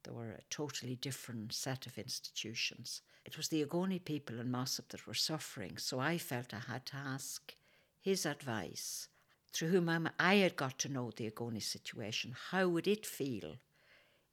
They 0.03 0.11
were 0.11 0.31
a 0.31 0.43
totally 0.49 0.95
different 0.95 1.53
set 1.53 1.85
of 1.85 1.97
institutions. 1.97 3.01
It 3.23 3.37
was 3.37 3.49
the 3.49 3.63
Ogoni 3.63 4.03
people 4.03 4.39
in 4.39 4.51
MOSOP 4.51 4.87
that 4.89 5.05
were 5.05 5.13
suffering, 5.13 5.77
so 5.77 5.99
I 5.99 6.17
felt 6.17 6.53
I 6.53 6.71
had 6.71 6.85
to 6.87 6.95
ask 6.95 7.55
his 7.99 8.25
advice 8.25 9.07
through 9.53 9.69
whom 9.69 10.09
I 10.19 10.35
had 10.35 10.55
got 10.55 10.79
to 10.79 10.89
know 10.89 11.11
the 11.11 11.29
Ogoni 11.29 11.61
situation. 11.61 12.35
How 12.49 12.67
would 12.67 12.87
it 12.87 13.05
feel 13.05 13.57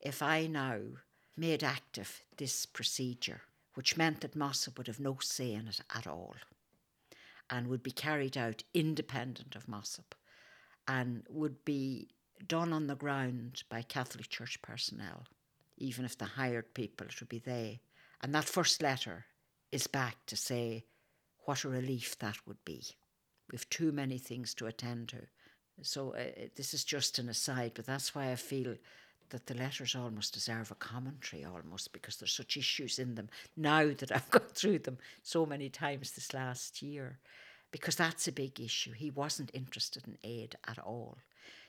if 0.01 0.23
I 0.23 0.47
now 0.47 0.81
made 1.37 1.63
active 1.63 2.23
this 2.37 2.65
procedure, 2.67 3.43
which 3.75 3.97
meant 3.97 4.21
that 4.23 4.37
MOSOP 4.37 4.79
would 4.79 4.87
have 4.87 5.01
no 5.01 5.19
say 5.21 5.53
in 5.53 5.69
it 5.69 5.81
at 5.95 6.07
all 6.07 6.37
and 7.51 7.67
would 7.67 7.83
be 7.83 7.91
carried 7.91 8.37
out 8.37 8.63
independent 8.75 9.57
of 9.57 9.67
MOSOP 9.67 10.15
and 10.87 11.25
would 11.29 11.65
be 11.65 12.09
done 12.47 12.73
on 12.73 12.87
the 12.87 12.97
ground 12.97 13.63
by 13.69 13.83
Catholic 13.83 14.29
Church 14.29 14.61
personnel, 14.63 15.27
even 15.77 16.05
if 16.05 16.17
the 16.17 16.25
hired 16.25 16.75
people, 16.75 17.07
it 17.07 17.21
would 17.21 17.29
be 17.29 17.39
they. 17.39 17.81
And 18.21 18.35
that 18.35 18.45
first 18.45 18.83
letter 18.83 19.27
is 19.73 19.87
back 19.87 20.17
to 20.27 20.37
say 20.37 20.85
what 21.45 21.65
a 21.65 21.69
relief 21.69 22.19
that 22.19 22.37
would 22.47 22.65
be. 22.65 22.85
We've 23.51 23.69
too 23.71 23.93
many 23.93 24.19
things 24.19 24.55
to 24.55 24.67
attend 24.67 25.09
to. 25.09 25.23
So 25.83 26.15
uh, 26.15 26.49
this 26.57 26.75
is 26.75 26.85
just 26.85 27.19
an 27.19 27.29
aside, 27.29 27.73
but 27.75 27.87
that's 27.87 28.15
why 28.15 28.31
I 28.31 28.37
feel 28.37 28.77
that 29.31 29.47
the 29.47 29.55
letters 29.55 29.95
almost 29.95 30.35
deserve 30.35 30.71
a 30.71 30.77
commentary 30.77 31.45
almost 31.45 31.93
because 31.93 32.17
there's 32.17 32.33
such 32.33 32.57
issues 32.57 32.99
in 32.99 33.15
them 33.15 33.29
now 33.57 33.87
that 33.93 34.13
I've 34.13 34.31
gone 34.31 34.43
through 34.55 34.81
them 34.81 34.99
so 35.23 35.47
many 35.47 35.69
times 35.69 36.13
this 36.13 36.33
last 36.35 36.83
year 36.83 37.19
because 37.71 37.97
that's 37.97 38.29
a 38.29 38.33
big 38.33 38.61
issue. 38.61 38.93
He 38.93 39.11
wasn't 39.11 39.51
interested 39.53 40.07
in 40.07 40.17
aid 40.25 40.57
at 40.67 40.79
all. 40.79 41.19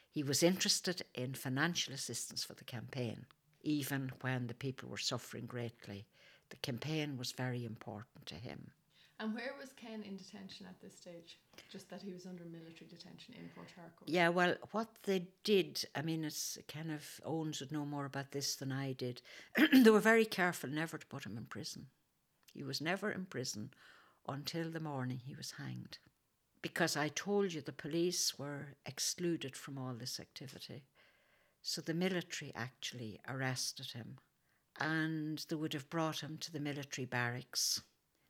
He 0.10 0.24
was 0.24 0.44
interested 0.44 1.04
in 1.14 1.34
financial 1.34 1.94
assistance 1.94 2.44
for 2.44 2.54
the 2.54 2.64
campaign, 2.64 3.26
even 3.62 4.12
when 4.22 4.48
the 4.48 4.54
people 4.54 4.90
were 4.90 4.98
suffering 4.98 5.46
greatly. 5.46 6.08
The 6.50 6.58
campaign 6.58 7.18
was 7.18 7.32
very 7.32 7.64
important 7.64 8.26
to 8.28 8.36
him. 8.36 8.72
And 9.20 9.36
where 9.36 9.54
was 9.60 9.74
Ken 9.74 10.02
in 10.02 10.16
detention 10.16 10.66
at 10.66 10.80
this 10.82 10.96
stage? 10.96 11.40
Just 11.70 11.90
that 11.90 12.02
he 12.02 12.14
was 12.14 12.26
under 12.26 12.46
military 12.46 12.88
detention 12.90 13.34
in 13.38 13.50
Port 13.54 13.68
Harcourt. 13.76 14.08
Yeah, 14.08 14.30
well, 14.30 14.56
what 14.72 14.88
they 15.04 15.28
did, 15.44 15.84
I 15.94 16.02
mean, 16.02 16.24
it's 16.24 16.58
kind 16.70 16.90
of 16.90 17.20
Owens 17.26 17.60
would 17.60 17.72
know 17.72 17.86
more 17.86 18.06
about 18.06 18.32
this 18.32 18.56
than 18.56 18.72
I 18.72 18.94
did. 18.94 19.22
they 19.74 19.90
were 19.90 20.00
very 20.00 20.24
careful 20.24 20.70
never 20.70 20.98
to 20.98 21.06
put 21.06 21.26
him 21.26 21.38
in 21.38 21.46
prison. 21.46 21.88
He 22.54 22.64
was 22.64 22.80
never 22.80 23.12
in 23.12 23.26
prison 23.26 23.72
until 24.28 24.72
the 24.72 24.80
morning 24.80 25.20
he 25.26 25.36
was 25.36 25.52
hanged. 25.58 25.98
Because 26.62 26.96
I 26.96 27.10
told 27.10 27.52
you 27.52 27.62
the 27.62 27.74
police 27.74 28.40
were 28.40 28.76
excluded 28.86 29.56
from 29.56 29.78
all 29.78 29.96
this 29.96 30.20
activity. 30.20 30.86
So 31.62 31.82
the 31.82 31.94
military 31.94 32.54
actually 32.56 33.20
arrested 33.28 33.92
him 33.94 34.18
and 34.80 35.46
they 35.50 35.56
would 35.56 35.74
have 35.74 35.90
brought 35.90 36.22
him 36.22 36.38
to 36.38 36.52
the 36.52 36.60
military 36.60 37.06
barracks 37.06 37.82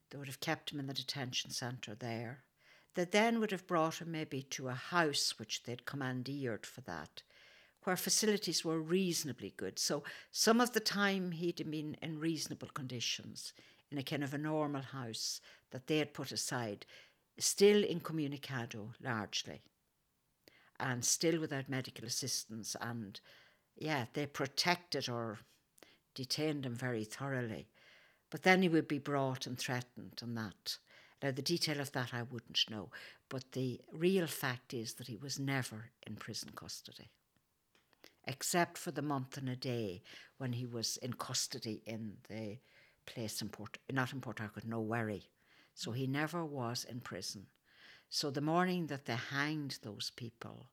they 0.09 0.17
would 0.17 0.27
have 0.27 0.39
kept 0.39 0.71
him 0.71 0.79
in 0.79 0.87
the 0.87 0.93
detention 0.93 1.51
centre 1.51 1.95
there. 1.95 2.43
They 2.95 3.05
then 3.05 3.39
would 3.39 3.51
have 3.51 3.67
brought 3.67 4.01
him 4.01 4.11
maybe 4.11 4.41
to 4.43 4.69
a 4.69 4.73
house 4.73 5.35
which 5.37 5.63
they'd 5.63 5.85
commandeered 5.85 6.65
for 6.65 6.81
that, 6.81 7.21
where 7.83 7.95
facilities 7.95 8.65
were 8.65 8.81
reasonably 8.81 9.53
good. 9.55 9.79
So 9.79 10.03
some 10.31 10.59
of 10.59 10.73
the 10.73 10.79
time 10.79 11.31
he'd 11.31 11.69
been 11.69 11.95
in 12.01 12.19
reasonable 12.19 12.69
conditions 12.73 13.53
in 13.91 13.97
a 13.97 14.03
kind 14.03 14.23
of 14.23 14.33
a 14.33 14.37
normal 14.37 14.81
house 14.81 15.41
that 15.71 15.87
they 15.87 15.99
had 15.99 16.13
put 16.13 16.31
aside, 16.31 16.85
still 17.37 17.83
incommunicado 17.83 18.93
largely, 19.01 19.61
and 20.79 21.05
still 21.05 21.39
without 21.39 21.69
medical 21.69 22.05
assistance. 22.05 22.75
And 22.81 23.19
yeah, 23.75 24.05
they 24.13 24.25
protected 24.25 25.07
or 25.07 25.39
detained 26.15 26.65
him 26.65 26.75
very 26.75 27.03
thoroughly. 27.03 27.67
But 28.29 28.43
then 28.43 28.61
he 28.61 28.69
would 28.69 28.87
be 28.87 28.99
brought 28.99 29.47
and 29.47 29.57
threatened 29.57 30.19
and 30.21 30.37
that. 30.37 30.77
Now, 31.21 31.31
the 31.31 31.41
detail 31.41 31.81
of 31.81 31.91
that 31.91 32.13
I 32.13 32.23
wouldn't 32.23 32.69
know, 32.69 32.89
but 33.27 33.51
the 33.51 33.81
real 33.91 34.27
fact 34.27 34.73
is 34.73 34.93
that 34.93 35.07
he 35.07 35.17
was 35.17 35.37
never 35.37 35.91
in 36.07 36.15
prison 36.15 36.51
custody, 36.55 37.09
except 38.25 38.77
for 38.77 38.91
the 38.91 39.01
month 39.01 39.37
and 39.37 39.49
a 39.49 39.55
day 39.55 40.01
when 40.37 40.53
he 40.53 40.65
was 40.65 40.95
in 40.97 41.13
custody 41.13 41.81
in 41.85 42.13
the 42.29 42.57
place 43.05 43.41
in 43.41 43.49
Port, 43.49 43.77
not 43.91 44.13
in 44.13 44.21
Port 44.21 44.39
Harcourt, 44.39 44.65
no 44.65 44.79
worry. 44.79 45.27
So 45.73 45.91
he 45.91 46.07
never 46.07 46.45
was 46.45 46.85
in 46.85 47.01
prison. 47.01 47.47
So 48.09 48.31
the 48.31 48.41
morning 48.41 48.87
that 48.87 49.05
they 49.05 49.15
hanged 49.15 49.79
those 49.81 50.11
people, 50.15 50.67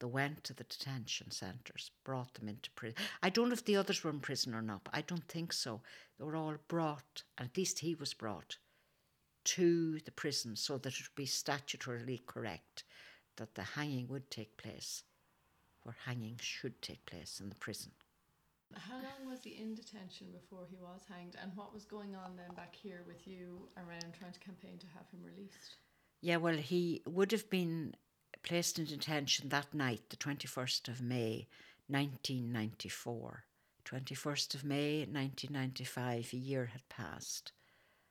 They 0.00 0.06
went 0.06 0.44
to 0.44 0.54
the 0.54 0.64
detention 0.64 1.30
centres, 1.30 1.90
brought 2.04 2.34
them 2.34 2.48
into 2.48 2.70
prison. 2.70 2.96
I 3.22 3.28
don't 3.28 3.50
know 3.50 3.52
if 3.52 3.64
the 3.64 3.76
others 3.76 4.02
were 4.02 4.10
in 4.10 4.20
prison 4.20 4.54
or 4.54 4.62
not. 4.62 4.88
I 4.92 5.02
don't 5.02 5.28
think 5.28 5.52
so. 5.52 5.82
They 6.18 6.24
were 6.24 6.36
all 6.36 6.56
brought, 6.68 7.22
at 7.36 7.56
least 7.56 7.78
he 7.80 7.94
was 7.94 8.14
brought, 8.14 8.56
to 9.44 10.00
the 10.00 10.10
prison 10.10 10.56
so 10.56 10.78
that 10.78 10.94
it 10.94 11.02
would 11.02 11.14
be 11.14 11.26
statutorily 11.26 12.24
correct 12.26 12.84
that 13.36 13.54
the 13.54 13.62
hanging 13.62 14.08
would 14.08 14.30
take 14.30 14.56
place 14.56 15.04
where 15.82 15.96
hanging 16.06 16.38
should 16.40 16.80
take 16.82 17.04
place 17.06 17.40
in 17.40 17.48
the 17.48 17.54
prison. 17.54 17.92
How 18.74 18.94
long 18.94 19.28
was 19.28 19.42
he 19.42 19.50
in 19.50 19.74
detention 19.74 20.28
before 20.30 20.66
he 20.70 20.76
was 20.76 21.00
hanged, 21.08 21.36
and 21.42 21.50
what 21.56 21.74
was 21.74 21.84
going 21.84 22.14
on 22.14 22.36
then 22.36 22.54
back 22.54 22.74
here 22.74 23.02
with 23.06 23.26
you 23.26 23.68
around 23.76 24.14
trying 24.18 24.32
to 24.32 24.40
campaign 24.40 24.78
to 24.78 24.86
have 24.94 25.08
him 25.10 25.20
released? 25.24 25.76
Yeah, 26.20 26.36
well, 26.36 26.56
he 26.56 27.02
would 27.06 27.32
have 27.32 27.50
been 27.50 27.94
placed 28.42 28.78
in 28.78 28.84
detention 28.84 29.48
that 29.48 29.72
night, 29.74 30.02
the 30.08 30.16
21st 30.16 30.88
of 30.88 31.02
May 31.02 31.46
1994. 31.88 33.44
21st 33.84 34.54
of 34.54 34.64
May 34.64 34.98
1995, 35.00 36.30
a 36.32 36.36
year 36.36 36.66
had 36.66 36.88
passed. 36.88 37.52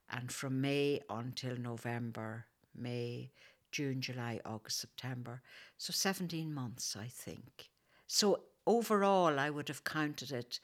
And 0.10 0.32
from 0.32 0.60
May 0.62 1.02
until 1.10 1.56
November, 1.56 2.46
May, 2.76 3.32
June, 3.72 4.02
July, 4.02 4.40
August, 4.46 4.80
September. 4.80 5.42
So 5.78 5.94
17 5.94 6.54
months, 6.54 6.96
I 7.00 7.08
think. 7.08 7.70
So 8.08 8.42
overall, 8.66 9.40
I 9.40 9.50
would 9.50 9.68
have 9.68 9.84
counted 9.84 10.32
it. 10.32 10.60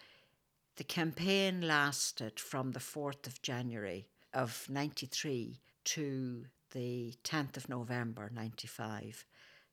The 0.77 0.83
campaign 0.83 1.61
lasted 1.61 2.39
from 2.39 2.71
the 2.71 2.79
4th 2.79 3.27
of 3.27 3.41
January 3.41 4.07
of 4.33 4.67
93 4.69 5.61
to 5.85 6.45
the 6.71 7.13
10th 7.23 7.55
of 7.57 7.69
November 7.69 8.29
95. 8.33 9.25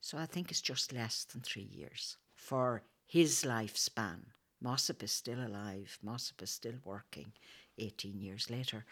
So 0.05 0.19
I 0.19 0.27
think 0.27 0.51
it's 0.51 0.61
just 0.61 0.93
less 0.93 1.23
than 1.23 1.43
three 1.43 1.69
years 1.71 2.17
for 2.35 2.83
his 3.07 3.45
lifespan. 3.45 4.19
MOSOP 4.61 5.01
is 5.05 5.12
still 5.12 5.38
alive, 5.38 5.97
MOSOP 6.05 6.43
is 6.43 6.51
still 6.51 6.75
working 6.85 7.33
18 7.79 8.21
years 8.21 8.51
later. 8.51 8.85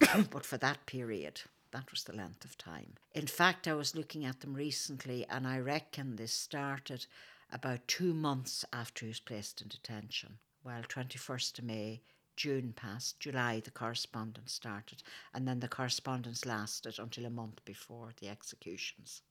but 0.00 0.44
for 0.44 0.58
that 0.58 0.86
period, 0.86 1.42
that 1.70 1.88
was 1.92 2.02
the 2.02 2.16
length 2.16 2.44
of 2.44 2.58
time. 2.58 2.94
In 3.12 3.28
fact, 3.28 3.68
I 3.68 3.74
was 3.74 3.94
looking 3.94 4.24
at 4.24 4.40
them 4.40 4.54
recently, 4.54 5.24
and 5.30 5.46
I 5.46 5.60
reckon 5.60 6.16
this 6.16 6.32
started 6.32 7.06
about 7.52 7.86
two 7.86 8.12
months 8.12 8.64
after 8.72 9.04
he 9.04 9.10
was 9.10 9.20
placed 9.20 9.62
in 9.62 9.68
detention. 9.68 10.38
Well, 10.64 10.82
21st 10.82 11.60
of 11.60 11.64
May, 11.64 12.02
June 12.34 12.72
passed, 12.74 13.20
July 13.20 13.60
the 13.60 13.70
correspondence 13.70 14.52
started, 14.52 15.04
and 15.32 15.46
then 15.46 15.60
the 15.60 15.68
correspondence 15.68 16.44
lasted 16.44 16.98
until 16.98 17.26
a 17.26 17.30
month 17.30 17.64
before 17.64 18.14
the 18.20 18.28
executions. 18.28 19.22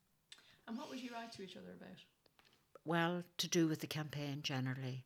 And 0.70 0.78
what 0.78 0.88
would 0.90 1.02
you 1.02 1.10
write 1.12 1.32
to 1.32 1.42
each 1.42 1.58
other 1.58 1.74
about? 1.76 1.98
Well, 2.86 3.24
to 3.40 3.48
do 3.48 3.68
with 3.68 3.80
the 3.80 3.88
campaign 3.88 4.42
generally. 4.44 5.04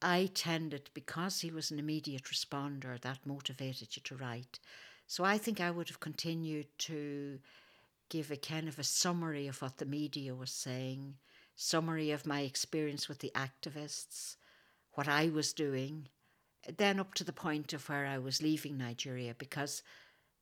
I 0.00 0.30
tended, 0.32 0.88
because 0.94 1.42
he 1.42 1.50
was 1.50 1.70
an 1.70 1.78
immediate 1.78 2.24
responder, 2.24 2.98
that 3.02 3.26
motivated 3.26 3.94
you 3.94 4.02
to 4.04 4.16
write. 4.16 4.58
So 5.06 5.24
I 5.24 5.36
think 5.36 5.60
I 5.60 5.70
would 5.70 5.88
have 5.88 6.00
continued 6.00 6.68
to 6.78 7.38
give 8.08 8.30
a 8.30 8.36
kind 8.36 8.66
of 8.66 8.78
a 8.78 8.84
summary 8.84 9.46
of 9.46 9.60
what 9.60 9.76
the 9.76 9.84
media 9.84 10.34
was 10.34 10.52
saying, 10.52 11.16
summary 11.54 12.10
of 12.10 12.24
my 12.24 12.40
experience 12.40 13.10
with 13.10 13.18
the 13.18 13.32
activists, 13.34 14.36
what 14.94 15.06
I 15.06 15.28
was 15.28 15.52
doing, 15.52 16.08
then 16.78 16.98
up 16.98 17.12
to 17.14 17.24
the 17.24 17.32
point 17.32 17.74
of 17.74 17.86
where 17.90 18.06
I 18.06 18.16
was 18.16 18.40
leaving 18.40 18.78
Nigeria, 18.78 19.34
because 19.36 19.82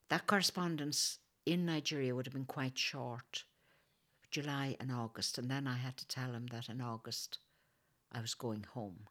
that 0.09 0.29
correspondence 0.29 1.19
in 1.45 1.67
Nigeria 1.67 2.15
would 2.15 2.27
have 2.27 2.35
been 2.35 2.45
quite 2.45 2.79
short 2.79 3.43
July 4.31 4.77
and 4.81 4.93
August. 4.93 5.39
And 5.39 5.51
then 5.51 5.67
I 5.67 5.77
had 5.77 5.97
to 5.99 6.09
tell 6.09 6.33
him 6.33 6.47
that 6.53 6.69
in 6.69 6.81
August 6.81 7.39
I 8.13 8.21
was 8.21 8.35
going 8.35 8.65
home. 8.75 9.09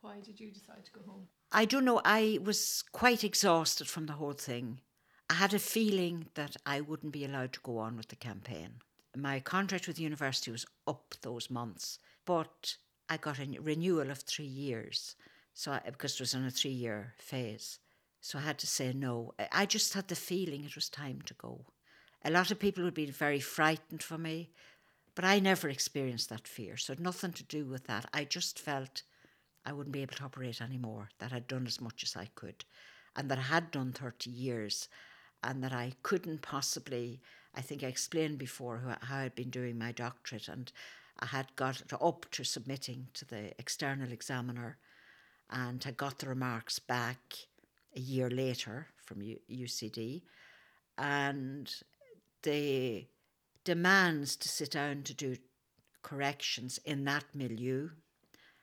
Why 0.00 0.20
did 0.20 0.38
you 0.38 0.50
decide 0.50 0.84
to 0.84 0.92
go 0.92 1.00
home? 1.06 1.28
I 1.50 1.64
don't 1.64 1.84
know. 1.84 2.00
I 2.04 2.38
was 2.42 2.84
quite 2.92 3.24
exhausted 3.24 3.88
from 3.88 4.06
the 4.06 4.12
whole 4.14 4.32
thing. 4.32 4.80
I 5.30 5.34
had 5.34 5.52
a 5.52 5.58
feeling 5.58 6.26
that 6.34 6.56
I 6.64 6.80
wouldn't 6.80 7.12
be 7.12 7.24
allowed 7.24 7.52
to 7.54 7.60
go 7.60 7.78
on 7.78 7.96
with 7.96 8.08
the 8.08 8.16
campaign. 8.16 8.80
My 9.16 9.40
contract 9.40 9.86
with 9.86 9.96
the 9.96 10.02
university 10.02 10.50
was 10.50 10.66
up 10.86 11.14
those 11.22 11.50
months, 11.50 11.98
but 12.24 12.76
I 13.08 13.16
got 13.16 13.38
a 13.38 13.60
renewal 13.60 14.10
of 14.10 14.18
three 14.18 14.44
years. 14.46 15.16
So 15.54 15.72
I, 15.72 15.80
because 15.84 16.14
it 16.14 16.20
was 16.20 16.34
on 16.34 16.46
a 16.46 16.50
three 16.50 16.70
year 16.70 17.14
phase. 17.18 17.78
So 18.20 18.38
I 18.38 18.42
had 18.42 18.58
to 18.58 18.66
say 18.66 18.92
no. 18.92 19.34
I 19.52 19.66
just 19.66 19.94
had 19.94 20.08
the 20.08 20.14
feeling 20.14 20.64
it 20.64 20.74
was 20.74 20.88
time 20.88 21.22
to 21.26 21.34
go. 21.34 21.66
A 22.24 22.30
lot 22.30 22.50
of 22.50 22.58
people 22.58 22.84
would 22.84 22.94
be 22.94 23.06
very 23.06 23.40
frightened 23.40 24.02
for 24.02 24.18
me, 24.18 24.50
but 25.14 25.24
I 25.24 25.38
never 25.38 25.68
experienced 25.68 26.28
that 26.30 26.48
fear. 26.48 26.76
So 26.76 26.94
nothing 26.98 27.32
to 27.32 27.44
do 27.44 27.64
with 27.64 27.86
that. 27.86 28.06
I 28.12 28.24
just 28.24 28.58
felt 28.58 29.02
I 29.64 29.72
wouldn't 29.72 29.92
be 29.92 30.02
able 30.02 30.16
to 30.16 30.24
operate 30.24 30.60
anymore, 30.60 31.10
that 31.18 31.32
I'd 31.32 31.46
done 31.46 31.66
as 31.66 31.80
much 31.80 32.02
as 32.02 32.16
I 32.16 32.28
could, 32.34 32.64
and 33.16 33.30
that 33.30 33.38
I 33.38 33.42
had 33.42 33.70
done 33.70 33.92
30 33.92 34.30
years, 34.30 34.88
and 35.42 35.62
that 35.62 35.72
I 35.72 35.92
couldn't 36.02 36.42
possibly. 36.42 37.20
I 37.54 37.60
think 37.60 37.82
I 37.82 37.86
explained 37.88 38.38
before 38.38 38.96
how 39.02 39.18
I'd 39.18 39.34
been 39.34 39.50
doing 39.50 39.78
my 39.78 39.92
doctorate, 39.92 40.48
and 40.48 40.70
I 41.20 41.26
had 41.26 41.54
got 41.56 41.82
up 42.00 42.26
to 42.32 42.44
submitting 42.44 43.08
to 43.14 43.24
the 43.24 43.52
external 43.58 44.12
examiner, 44.12 44.78
and 45.50 45.82
had 45.82 45.96
got 45.96 46.18
the 46.18 46.28
remarks 46.28 46.78
back 46.78 47.18
a 47.96 48.00
year 48.00 48.30
later 48.30 48.88
from 48.96 49.22
UCD, 49.50 50.22
and 50.96 51.74
the 52.48 53.06
demands 53.64 54.36
to 54.36 54.48
sit 54.48 54.70
down 54.70 55.02
to 55.02 55.14
do 55.14 55.36
corrections 56.02 56.78
in 56.84 57.04
that 57.04 57.24
milieu 57.34 57.90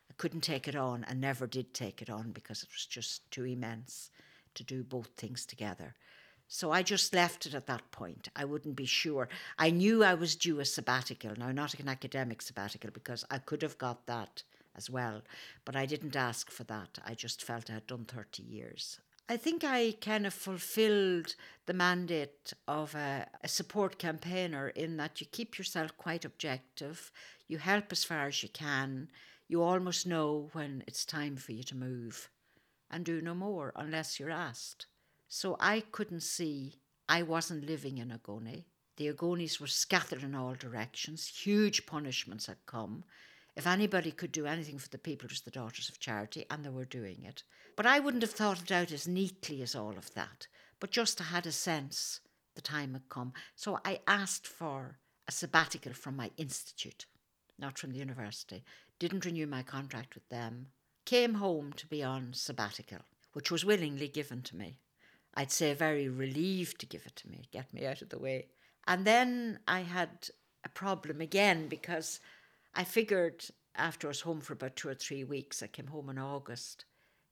I 0.10 0.14
couldn't 0.18 0.42
take 0.42 0.68
it 0.68 0.76
on 0.76 1.04
and 1.04 1.20
never 1.20 1.46
did 1.46 1.74
take 1.74 2.02
it 2.02 2.10
on 2.10 2.32
because 2.32 2.64
it 2.64 2.70
was 2.72 2.86
just 2.86 3.30
too 3.32 3.44
immense 3.44 4.10
to 4.54 4.64
do 4.64 4.84
both 4.84 5.10
things 5.18 5.46
together. 5.46 5.94
So 6.48 6.72
I 6.72 6.84
just 6.84 7.14
left 7.14 7.46
it 7.46 7.54
at 7.54 7.68
that 7.68 7.92
point. 7.92 8.30
I 8.36 8.46
wouldn't 8.46 8.76
be 8.76 8.86
sure. 8.86 9.28
I 9.58 9.72
knew 9.72 10.04
I 10.04 10.14
was 10.14 10.36
due 10.36 10.60
a 10.60 10.66
sabbatical. 10.66 11.34
Now, 11.38 11.52
not 11.52 11.74
an 11.80 11.90
academic 11.90 12.42
sabbatical, 12.42 12.92
because 12.94 13.26
I 13.30 13.40
could 13.40 13.62
have 13.62 13.78
got 13.78 14.06
that 14.06 14.44
as 14.78 14.90
well, 14.90 15.22
but 15.66 15.76
I 15.76 15.86
didn't 15.86 16.16
ask 16.16 16.50
for 16.50 16.64
that. 16.66 17.00
I 17.04 17.14
just 17.14 17.44
felt 17.44 17.70
I 17.70 17.74
had 17.74 17.88
done 17.88 18.06
30 18.06 18.44
years. 18.44 19.00
I 19.28 19.38
think 19.38 19.64
I 19.64 19.96
kind 20.02 20.28
of 20.28 20.36
fulfilled 20.36 21.36
the 21.66 21.74
mandate 21.74 22.54
of 22.68 22.94
a, 22.94 23.26
a, 23.44 23.48
support 23.48 23.98
campaigner 23.98 24.70
in 24.70 24.98
that 24.98 25.20
you 25.20 25.26
keep 25.26 25.58
yourself 25.58 25.98
quite 25.98 26.26
objective, 26.26 27.12
you 27.48 27.58
help 27.58 27.92
as 27.92 28.04
far 28.04 28.28
as 28.28 28.44
you 28.44 28.50
can, 28.50 29.10
you 29.48 29.64
almost 29.64 30.06
know 30.06 30.50
when 30.54 30.84
it's 30.86 31.06
time 31.06 31.38
for 31.38 31.54
you 31.54 31.64
to 31.64 31.76
move 31.76 32.30
and 32.92 33.04
do 33.04 33.20
no 33.20 33.34
more 33.34 33.74
unless 33.76 34.20
you're 34.20 34.30
asked. 34.30 34.86
So 35.28 35.58
I 35.60 35.80
couldn't 35.92 36.22
see, 36.22 36.82
I 37.10 37.24
wasn't 37.24 37.66
living 37.66 37.98
in 37.98 38.10
Ogoni. 38.10 38.66
The 38.98 39.12
Ogonis 39.12 39.60
were 39.60 39.68
scattered 39.68 40.22
in 40.22 40.36
all 40.36 40.54
directions, 40.54 41.28
huge 41.28 41.88
punishments 41.88 42.46
had 42.46 42.64
come. 42.68 43.04
If 43.56 43.66
anybody 43.66 44.12
could 44.12 44.32
do 44.32 44.46
anything 44.46 44.78
for 44.78 44.90
the 44.90 44.98
people, 44.98 45.26
it 45.26 45.32
was 45.32 45.42
the 45.42 45.52
Daughters 45.52 45.88
of 45.90 46.00
Charity, 46.00 46.46
and 46.50 46.64
they 46.64 46.70
were 46.70 46.86
doing 46.86 47.24
it. 47.24 47.44
But 47.76 47.86
I 47.86 48.00
wouldn't 48.00 48.24
have 48.24 48.32
thought 48.32 48.62
it 48.62 48.72
out 48.72 48.92
as 48.92 49.08
neatly 49.08 49.62
as 49.62 49.76
all 49.76 49.98
of 49.98 50.14
that. 50.14 50.48
But 50.80 50.92
just 50.92 51.22
I 51.22 51.26
had 51.26 51.46
a 51.46 51.52
sense 51.52 52.20
the 52.56 52.62
time 52.62 52.94
had 52.94 53.10
come. 53.10 53.34
So 53.56 53.80
I 53.86 54.00
asked 54.08 54.48
for 54.48 54.98
a 55.28 55.32
sabbatical 55.32 55.94
from 55.94 56.16
my 56.16 56.32
institute, 56.38 57.06
not 57.58 57.78
from 57.78 57.92
the 57.92 58.00
university, 58.00 58.64
didn't 59.00 59.26
renew 59.26 59.48
my 59.48 59.64
contract 59.64 60.16
with 60.16 60.28
them, 60.30 60.68
came 61.06 61.36
home 61.36 61.74
to 61.74 61.88
be 61.88 62.04
on 62.04 62.34
sabbatical, 62.34 63.00
which 63.34 63.52
was 63.52 63.66
willingly 63.66 64.08
given 64.08 64.42
to 64.44 64.56
me. 64.56 64.80
I'd 65.34 65.52
say 65.52 65.74
very 65.74 66.08
relieved 66.08 66.80
to 66.80 66.86
give 66.86 67.06
it 67.06 67.16
to 67.18 67.30
me, 67.30 67.48
get 67.52 67.74
me 67.74 67.86
out 67.86 68.02
of 68.02 68.10
the 68.10 68.20
way. 68.20 68.48
And 68.88 69.06
then 69.06 69.60
I 69.68 69.82
had 69.82 70.30
a 70.64 70.70
problem 70.70 71.20
again 71.20 71.68
because 71.68 72.20
I 72.76 72.84
figured 72.84 73.46
after 73.76 74.08
I 74.08 74.10
was 74.10 74.22
home 74.22 74.42
for 74.42 74.54
about 74.54 74.76
two 74.76 74.90
or 74.90 74.96
three 74.96 75.24
weeks, 75.24 75.64
I 75.64 75.68
came 75.68 75.88
home 75.88 76.10
in 76.10 76.18
August, 76.18 76.86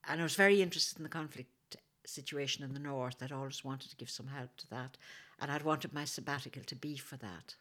and 0.07 0.19
I 0.19 0.23
was 0.23 0.35
very 0.35 0.61
interested 0.61 0.97
in 0.97 1.03
the 1.03 1.09
conflict 1.09 1.77
situation 2.05 2.63
in 2.63 2.73
the 2.73 2.79
north. 2.79 3.21
I'd 3.21 3.31
always 3.31 3.63
wanted 3.63 3.89
to 3.89 3.95
give 3.95 4.09
some 4.09 4.27
help 4.27 4.55
to 4.57 4.69
that, 4.69 4.97
and 5.39 5.51
I'd 5.51 5.63
wanted 5.63 5.93
my 5.93 6.05
sabbatical 6.05 6.63
to 6.63 6.75
be 6.75 6.97
for 6.97 7.17
that. 7.17 7.55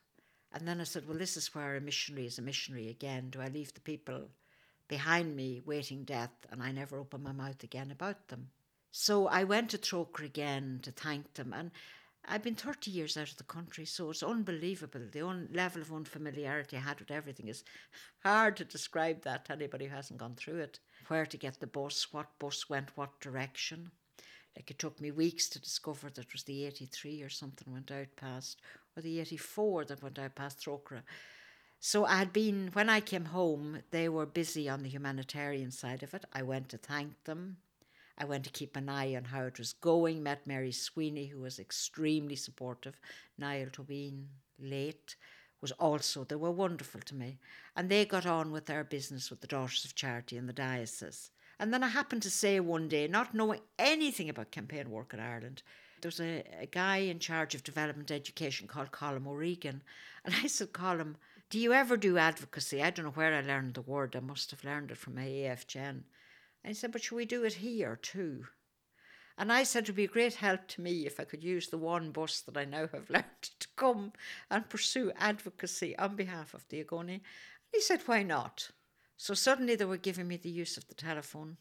And 0.53 0.69
then 0.69 0.81
I 0.81 0.85
said, 0.85 1.09
well, 1.09 1.19
this 1.19 1.37
is 1.37 1.55
where 1.55 1.77
a 1.77 1.81
missionary 1.81 2.27
is 2.27 2.39
a 2.39 2.43
missionary 2.43 2.89
again. 2.89 3.31
Do 3.31 3.41
I 3.41 3.49
leave 3.49 3.73
the 3.73 3.81
people 3.81 4.29
behind 4.87 5.35
me 5.35 5.63
waiting 5.65 6.05
death 6.05 6.35
and 6.51 6.63
I 6.63 6.73
never 6.73 6.99
open 6.99 7.23
my 7.23 7.33
mouth 7.33 7.63
again 7.63 7.91
about 7.91 8.29
them? 8.29 8.51
So 8.91 9.27
I 9.29 9.45
went 9.45 9.71
to 9.71 9.79
Trócaire 9.79 10.27
again 10.27 10.81
to 10.83 10.91
thank 10.91 11.33
them. 11.35 11.55
And 11.57 11.71
I've 12.25 12.43
been 12.43 12.55
30 12.55 12.91
years 12.91 13.17
out 13.17 13.31
of 13.31 13.37
the 13.37 13.45
country, 13.45 13.85
so 13.85 14.11
it's 14.11 14.23
unbelievable. 14.23 15.01
The 15.11 15.27
un- 15.27 15.49
level 15.53 15.83
of 15.83 15.93
unfamiliarity 15.93 16.77
I 16.77 16.81
had 16.81 17.01
with 17.01 17.11
everything 17.11 17.49
is 17.49 17.65
hard 18.23 18.57
to 18.59 18.65
describe 18.65 19.23
that 19.23 19.47
to 19.47 19.53
anybody 19.53 19.87
who 19.87 19.95
hasn't 19.95 20.21
gone 20.21 20.37
through 20.37 20.59
it. 20.59 20.79
Where 21.09 21.27
to 21.27 21.37
get 21.37 21.59
the 21.59 21.67
bus, 21.67 22.13
what 22.13 22.39
bus 22.39 22.71
went 22.71 22.97
what 22.97 23.21
direction. 23.21 23.91
Like 24.57 24.71
it 24.71 24.79
took 24.79 25.01
me 25.01 25.11
weeks 25.11 25.49
to 25.51 25.61
discover 25.61 26.11
that 26.11 26.27
it 26.27 26.33
was 26.33 26.45
the 26.45 26.65
83 26.65 27.23
or 27.23 27.29
something 27.29 27.73
went 27.73 27.91
out 27.91 28.15
past, 28.17 28.61
or 28.97 29.03
the 29.03 29.21
84 29.21 29.87
that 29.87 30.03
went 30.03 30.19
out 30.19 30.35
past 30.35 30.61
Trócaire. 30.61 31.03
So 31.81 32.05
I 32.05 32.19
had 32.19 32.33
been, 32.33 32.71
when 32.73 32.89
I 32.89 33.01
came 33.01 33.25
home, 33.25 33.81
they 33.91 34.09
were 34.09 34.27
busy 34.27 34.69
on 34.69 34.85
the 34.85 34.89
humanitarian 34.89 35.73
side 35.73 36.05
of 36.05 36.15
it. 36.15 36.25
I 36.33 36.43
went 36.43 36.69
to 36.69 36.79
thank 36.79 37.25
them. 37.25 37.57
I 38.19 38.25
went 38.25 38.45
to 38.45 38.51
keep 38.51 38.77
an 38.77 38.89
eye 38.89 39.15
on 39.17 39.25
how 39.25 39.43
it 39.43 39.59
was 39.59 39.73
going, 39.73 40.23
met 40.23 40.47
Mary 40.47 40.73
Sweeney, 40.73 41.27
who 41.27 41.41
was 41.41 41.59
extremely 41.59 42.37
supportive. 42.37 43.01
Niall 43.39 43.71
Tobin, 43.73 44.29
late, 44.59 45.17
was 45.61 45.73
also, 45.73 46.25
they 46.25 46.35
were 46.35 46.51
wonderful 46.51 47.01
to 47.03 47.15
me. 47.15 47.39
And 47.77 47.89
they 47.89 48.05
got 48.05 48.27
on 48.27 48.53
with 48.53 48.67
their 48.67 48.85
business 48.85 49.31
with 49.31 49.41
the 49.41 49.47
Daughters 49.47 49.85
of 49.85 49.95
Charity 49.95 50.37
in 50.37 50.47
the 50.47 50.53
diocese. 50.53 51.31
And 51.59 51.73
then 51.73 51.85
I 51.85 51.89
happened 51.89 52.23
to 52.23 52.31
say 52.31 52.59
one 52.61 52.89
day, 52.89 53.07
not 53.07 53.35
knowing 53.35 53.61
anything 53.79 54.29
about 54.29 54.51
campaign 54.51 54.91
work 54.91 55.15
in 55.15 55.21
Ireland, 55.21 55.63
there 56.01 56.09
was 56.09 56.21
a, 56.21 56.43
a 56.61 56.67
guy 56.67 56.97
in 56.97 57.21
charge 57.21 57.55
of 57.55 57.63
development 57.63 58.11
education 58.11 58.67
called 58.67 58.91
Colm 58.91 59.27
O'Regan. 59.27 59.83
And 60.25 60.35
I 60.43 60.49
said, 60.49 60.73
Colm, 60.73 61.15
do 61.49 61.59
you 61.59 61.73
ever 61.73 61.97
do 61.97 62.19
advocacy? 62.19 62.83
I 62.83 62.91
don't 62.91 63.05
know 63.05 63.13
where 63.13 63.35
I 63.35 63.41
learned 63.41 63.75
the 63.75 63.83
word. 63.83 64.17
I 64.17 64.21
must 64.21 64.51
have 64.51 64.65
learned 64.65 64.91
it 64.91 64.97
from 64.97 65.15
my 65.15 65.23
AFGen. 65.23 66.03
And 66.65 66.71
he 66.71 66.75
said, 66.75 66.93
but 66.93 67.03
should 67.03 67.17
we 67.17 67.25
do 67.25 67.45
it 67.45 67.55
here 67.55 67.97
too? 67.97 68.47
And 69.39 69.53
I 69.53 69.63
said 69.63 69.85
it 69.85 69.89
would 69.89 69.97
be 69.97 70.05
a 70.05 70.09
great 70.09 70.35
help 70.35 70.69
to 70.69 70.81
me 70.81 71.07
if 71.07 71.19
I 71.19 71.25
could 71.25 71.43
use 71.43 71.69
the 71.69 71.79
one 71.79 72.11
bus 72.11 72.41
that 72.43 72.57
I 72.57 72.65
now 72.65 72.87
have 72.93 73.11
learned 73.11 73.25
to 73.59 73.69
come 73.77 74.13
and 74.51 74.69
pursue 74.69 75.11
advocacy 75.19 75.97
on 75.99 76.17
behalf 76.17 76.55
of 76.55 76.69
the 76.69 76.85
Ogoni. 76.85 77.15
And 77.15 77.21
he 77.73 77.81
said, 77.81 78.03
why 78.07 78.23
not? 78.23 78.71
So 79.17 79.35
suddenly 79.35 79.75
they 79.75 79.85
were 79.85 79.97
giving 79.97 80.29
me 80.29 80.37
the 80.37 80.51
use 80.51 80.77
of 80.77 80.87
the 80.89 80.95
telephone. 80.95 81.57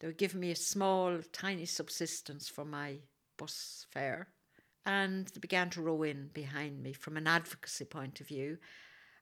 They 0.00 0.06
were 0.08 0.12
giving 0.12 0.40
me 0.40 0.50
a 0.50 0.56
small, 0.56 1.18
tiny 1.32 1.66
subsistence 1.66 2.48
for 2.48 2.64
my 2.64 2.96
bus 3.36 3.86
fare. 3.90 4.28
And 4.84 5.26
they 5.28 5.38
began 5.38 5.70
to 5.70 5.82
row 5.82 6.02
in 6.02 6.30
behind 6.34 6.82
me 6.82 6.92
from 6.92 7.16
an 7.16 7.28
advocacy 7.28 7.84
point 7.84 8.20
of 8.20 8.26
view. 8.26 8.58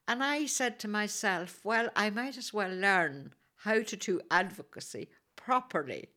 And 0.08 0.24
I 0.24 0.46
said 0.46 0.78
to 0.78 0.88
myself, 0.88 1.60
well, 1.64 1.90
I 1.94 2.08
might 2.10 2.38
as 2.38 2.54
well 2.54 2.74
learn 2.74 3.34
how 3.64 3.82
to 3.82 3.96
do 3.96 4.20
advocacy 4.30 5.08
properly 5.36 6.08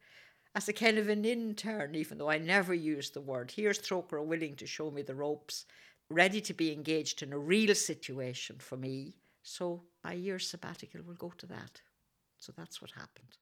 as 0.56 0.70
a 0.70 0.74
kind 0.74 0.98
of 0.98 1.10
an 1.10 1.26
intern, 1.26 1.96
even 1.96 2.18
though 2.18 2.30
I 2.30 2.38
never 2.38 2.74
used 2.74 3.14
the 3.14 3.22
word. 3.22 3.52
Here's 3.52 3.80
Trócaire 3.80 4.24
willing 4.24 4.56
to 4.58 4.68
show 4.68 4.91
me 4.91 5.02
the 5.02 5.16
ropes, 5.16 5.66
ready 6.10 6.41
to 6.41 6.54
be 6.54 6.72
engaged 6.72 7.24
in 7.24 7.34
a 7.34 7.38
real 7.38 7.76
situation 7.76 8.58
for 8.60 8.78
me. 8.78 9.18
So 9.41 9.84
my 10.04 10.14
year 10.14 10.39
sabbatical 10.39 11.02
will 11.02 11.16
go 11.16 11.34
to 11.38 11.48
that. 11.48 11.82
So 12.39 12.54
that's 12.56 12.82
what 12.82 12.91
happened. 12.91 13.38